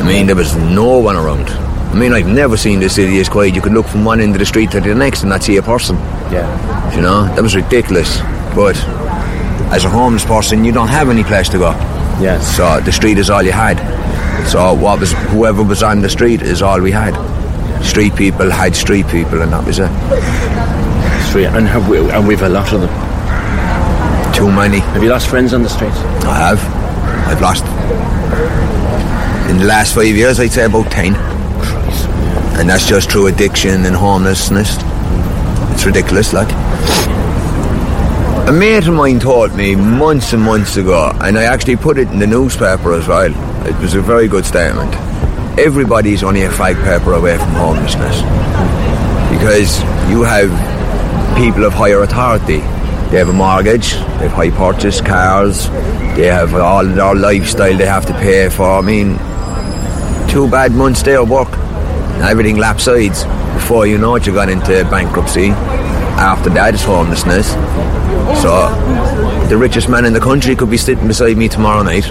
I 0.00 0.04
mean, 0.04 0.26
there 0.26 0.36
was 0.36 0.56
no 0.56 0.98
one 0.98 1.16
around. 1.16 1.69
I 1.90 1.94
mean, 1.94 2.12
I've 2.12 2.28
never 2.28 2.56
seen 2.56 2.78
the 2.78 2.88
city 2.88 3.18
as 3.18 3.28
quiet. 3.28 3.54
You 3.54 3.60
could 3.60 3.72
look 3.72 3.86
from 3.86 4.04
one 4.04 4.20
end 4.20 4.32
of 4.32 4.38
the 4.38 4.46
street 4.46 4.70
to 4.70 4.80
the 4.80 4.94
next 4.94 5.22
and 5.22 5.30
not 5.30 5.42
see 5.42 5.56
a 5.56 5.62
person. 5.62 5.96
Yeah. 6.30 6.94
You 6.94 7.02
know? 7.02 7.24
That 7.34 7.42
was 7.42 7.56
ridiculous. 7.56 8.18
But 8.54 8.76
as 9.72 9.84
a 9.84 9.88
homeless 9.88 10.24
person, 10.24 10.64
you 10.64 10.72
don't 10.72 10.88
have 10.88 11.10
any 11.10 11.24
place 11.24 11.48
to 11.48 11.58
go. 11.58 11.70
Yeah. 12.20 12.38
So 12.40 12.80
the 12.80 12.92
street 12.92 13.18
is 13.18 13.28
all 13.28 13.42
you 13.42 13.52
had. 13.52 13.78
So 14.46 14.72
what 14.74 15.00
was 15.00 15.12
whoever 15.12 15.62
was 15.62 15.82
on 15.82 16.00
the 16.00 16.08
street 16.08 16.42
is 16.42 16.62
all 16.62 16.80
we 16.80 16.92
had. 16.92 17.14
Street 17.82 18.14
people 18.14 18.50
had 18.50 18.76
street 18.76 19.08
people, 19.08 19.42
and 19.42 19.52
that 19.52 19.64
was 19.66 19.78
it. 19.80 19.90
Straight. 21.28 21.46
And, 21.46 21.66
have 21.66 21.88
we, 21.88 21.98
and 22.10 22.26
we've 22.26 22.42
a 22.42 22.48
lot 22.48 22.72
of 22.72 22.82
them. 22.82 22.90
Too 24.34 24.50
many. 24.50 24.78
Have 24.78 25.02
you 25.02 25.08
lost 25.10 25.28
friends 25.28 25.52
on 25.52 25.62
the 25.62 25.68
streets? 25.68 25.96
I 26.24 26.36
have. 26.36 26.60
I've 27.26 27.40
lost. 27.40 27.64
In 29.50 29.58
the 29.58 29.64
last 29.64 29.94
five 29.94 30.06
years, 30.06 30.38
I'd 30.38 30.52
say 30.52 30.64
about 30.64 30.90
ten. 30.90 31.14
And 32.60 32.68
that's 32.68 32.86
just 32.86 33.10
through 33.10 33.28
addiction 33.28 33.86
and 33.86 33.96
homelessness. 33.96 34.76
It's 35.72 35.86
ridiculous, 35.86 36.34
like. 36.34 36.52
A 38.46 38.52
mate 38.52 38.86
of 38.86 38.92
mine 38.92 39.18
taught 39.18 39.54
me 39.54 39.74
months 39.74 40.34
and 40.34 40.42
months 40.42 40.76
ago, 40.76 41.10
and 41.22 41.38
I 41.38 41.44
actually 41.44 41.76
put 41.76 41.96
it 41.96 42.08
in 42.08 42.18
the 42.18 42.26
newspaper 42.26 42.92
as 42.92 43.08
well. 43.08 43.32
It 43.66 43.74
was 43.80 43.94
a 43.94 44.02
very 44.02 44.28
good 44.28 44.44
statement. 44.44 44.94
Everybody's 45.58 46.22
only 46.22 46.42
a 46.42 46.50
fag 46.50 46.74
paper 46.84 47.14
away 47.14 47.38
from 47.38 47.48
homelessness. 47.52 48.20
Because 49.30 49.80
you 50.10 50.22
have 50.22 50.50
people 51.38 51.64
of 51.64 51.72
higher 51.72 52.02
authority. 52.02 52.58
They 53.10 53.16
have 53.16 53.30
a 53.30 53.32
mortgage, 53.32 53.92
they 53.92 54.28
have 54.28 54.32
high 54.32 54.50
purchase 54.50 55.00
cars, 55.00 55.70
they 56.14 56.26
have 56.26 56.54
all 56.54 56.84
their 56.84 57.14
lifestyle 57.14 57.74
they 57.74 57.86
have 57.86 58.04
to 58.04 58.12
pay 58.12 58.50
for. 58.50 58.68
I 58.68 58.82
mean, 58.82 59.16
two 60.28 60.46
bad 60.50 60.72
months 60.72 61.02
there 61.02 61.24
work, 61.24 61.48
everything 62.20 62.56
lapsides. 62.56 63.24
Before 63.54 63.86
you 63.86 63.98
know 63.98 64.14
it, 64.16 64.26
you 64.26 64.32
got 64.34 64.48
into 64.48 64.84
bankruptcy. 64.90 65.48
After 66.18 66.50
that, 66.50 66.74
it's 66.74 66.84
homelessness. 66.84 67.48
So, 68.42 68.68
the 69.48 69.56
richest 69.56 69.88
man 69.88 70.04
in 70.04 70.12
the 70.12 70.20
country 70.20 70.54
could 70.54 70.70
be 70.70 70.76
sitting 70.76 71.06
beside 71.08 71.36
me 71.36 71.48
tomorrow 71.48 71.82
night 71.82 72.06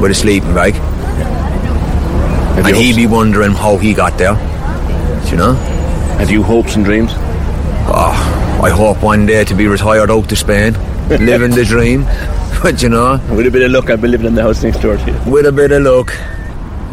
with 0.00 0.10
a 0.10 0.14
sleeping 0.14 0.54
bag, 0.54 0.74
Have 2.56 2.66
and 2.66 2.76
he'd 2.76 2.96
be 2.96 3.06
wondering 3.06 3.52
how 3.52 3.76
he 3.76 3.94
got 3.94 4.16
there. 4.18 4.34
You 5.30 5.36
know? 5.36 5.54
have 6.18 6.30
you 6.30 6.42
hopes 6.42 6.76
and 6.76 6.84
dreams? 6.84 7.10
Oh, 7.14 8.60
I 8.62 8.70
hope 8.70 9.02
one 9.02 9.26
day 9.26 9.44
to 9.44 9.54
be 9.54 9.66
retired 9.66 10.10
out 10.10 10.28
to 10.28 10.36
Spain, 10.36 10.74
living 11.08 11.50
the 11.52 11.64
dream. 11.64 12.06
But 12.62 12.80
you 12.80 12.90
know, 12.90 13.18
With 13.34 13.46
a 13.46 13.50
bit 13.50 13.62
of 13.62 13.72
luck, 13.72 13.90
I've 13.90 14.00
been 14.00 14.12
living 14.12 14.26
in 14.28 14.34
the 14.36 14.42
house 14.42 14.62
next 14.62 14.78
door 14.82 14.96
to 14.96 15.06
you. 15.10 15.18
with 15.32 15.46
a 15.46 15.50
bit 15.52 15.72
of 15.72 15.82
luck, 15.82 16.12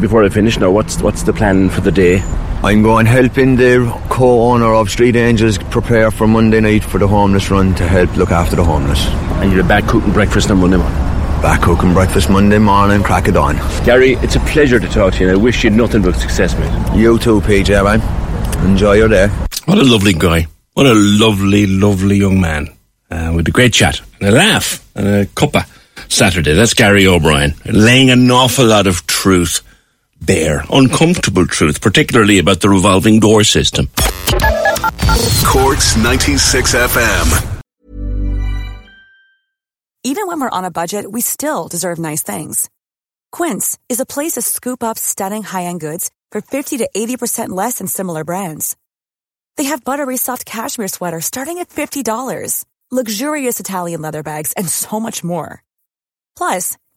Before 0.00 0.24
I 0.24 0.30
finish 0.30 0.58
now, 0.58 0.70
what's 0.70 1.00
what's 1.02 1.22
the 1.24 1.32
plan 1.32 1.68
for 1.68 1.82
the 1.82 1.92
day? 1.92 2.22
I'm 2.62 2.82
going 2.82 3.04
helping 3.06 3.56
the 3.56 3.86
co-owner 4.08 4.72
of 4.74 4.90
Street 4.90 5.14
Angels 5.14 5.58
prepare 5.58 6.10
for 6.10 6.26
Monday 6.26 6.60
night 6.60 6.84
for 6.84 6.98
the 6.98 7.06
homeless 7.06 7.50
run 7.50 7.74
to 7.74 7.86
help 7.86 8.16
look 8.16 8.30
after 8.30 8.56
the 8.56 8.64
homeless. 8.64 9.06
And 9.42 9.52
you're 9.52 9.62
back 9.64 9.86
cooking 9.86 10.12
breakfast 10.12 10.50
on 10.50 10.58
Monday 10.60 10.78
morning. 10.78 10.98
Back 11.42 11.62
cooking 11.62 11.92
breakfast 11.92 12.30
Monday 12.30 12.58
morning, 12.58 13.02
crack 13.02 13.28
of 13.28 13.34
dawn. 13.34 13.56
Gary, 13.84 14.14
it's 14.22 14.36
a 14.36 14.40
pleasure 14.40 14.80
to 14.80 14.88
talk 14.88 15.14
to 15.14 15.20
you, 15.20 15.28
and 15.28 15.38
I 15.38 15.42
wish 15.42 15.64
you 15.64 15.70
nothing 15.70 16.02
but 16.02 16.16
success, 16.16 16.58
mate. 16.58 16.98
You 16.98 17.18
too, 17.18 17.40
PJ 17.42 17.84
man. 17.84 18.00
Enjoy 18.66 18.94
your 18.94 19.08
day. 19.08 19.28
What 19.66 19.78
a 19.78 19.84
lovely 19.84 20.14
guy. 20.14 20.46
What 20.74 20.86
a 20.86 20.94
lovely, 20.94 21.66
lovely 21.66 22.16
young 22.16 22.40
man. 22.40 22.68
uh, 23.10 23.32
with 23.34 23.48
a 23.48 23.50
great 23.50 23.72
chat 23.72 24.00
and 24.20 24.28
a 24.28 24.32
laugh 24.32 24.86
and 24.94 25.06
a 25.06 25.26
cuppa 25.26 25.66
Saturday. 26.08 26.54
That's 26.54 26.74
Gary 26.74 27.06
O'Brien 27.06 27.54
laying 27.66 28.10
an 28.10 28.30
awful 28.30 28.66
lot 28.66 28.86
of 28.86 29.06
truth 29.06 29.62
bare, 30.20 30.64
uncomfortable 30.70 31.46
truth, 31.46 31.80
particularly 31.80 32.38
about 32.38 32.60
the 32.60 32.68
revolving 32.68 33.20
door 33.20 33.44
system. 33.44 33.88
Corks 35.44 35.96
96 35.96 36.74
FM. 36.74 37.60
Even 40.02 40.26
when 40.26 40.40
we're 40.40 40.48
on 40.48 40.64
a 40.64 40.70
budget, 40.70 41.10
we 41.10 41.20
still 41.20 41.68
deserve 41.68 41.98
nice 41.98 42.22
things. 42.22 42.70
Quince 43.32 43.78
is 43.88 44.00
a 44.00 44.06
place 44.06 44.32
to 44.32 44.42
scoop 44.42 44.82
up 44.82 44.98
stunning 44.98 45.42
high-end 45.42 45.80
goods 45.80 46.10
for 46.32 46.40
50 46.40 46.78
to 46.78 46.88
80% 46.96 47.50
less 47.50 47.78
than 47.78 47.86
similar 47.86 48.24
brands. 48.24 48.76
They 49.56 49.64
have 49.64 49.84
buttery 49.84 50.16
soft 50.16 50.46
cashmere 50.46 50.88
sweaters 50.88 51.26
starting 51.26 51.58
at 51.58 51.68
$50, 51.68 52.64
luxurious 52.90 53.60
Italian 53.60 54.00
leather 54.00 54.22
bags, 54.22 54.54
and 54.54 54.66
so 54.68 54.98
much 54.98 55.22
more. 55.22 55.62
Plus, 56.34 56.78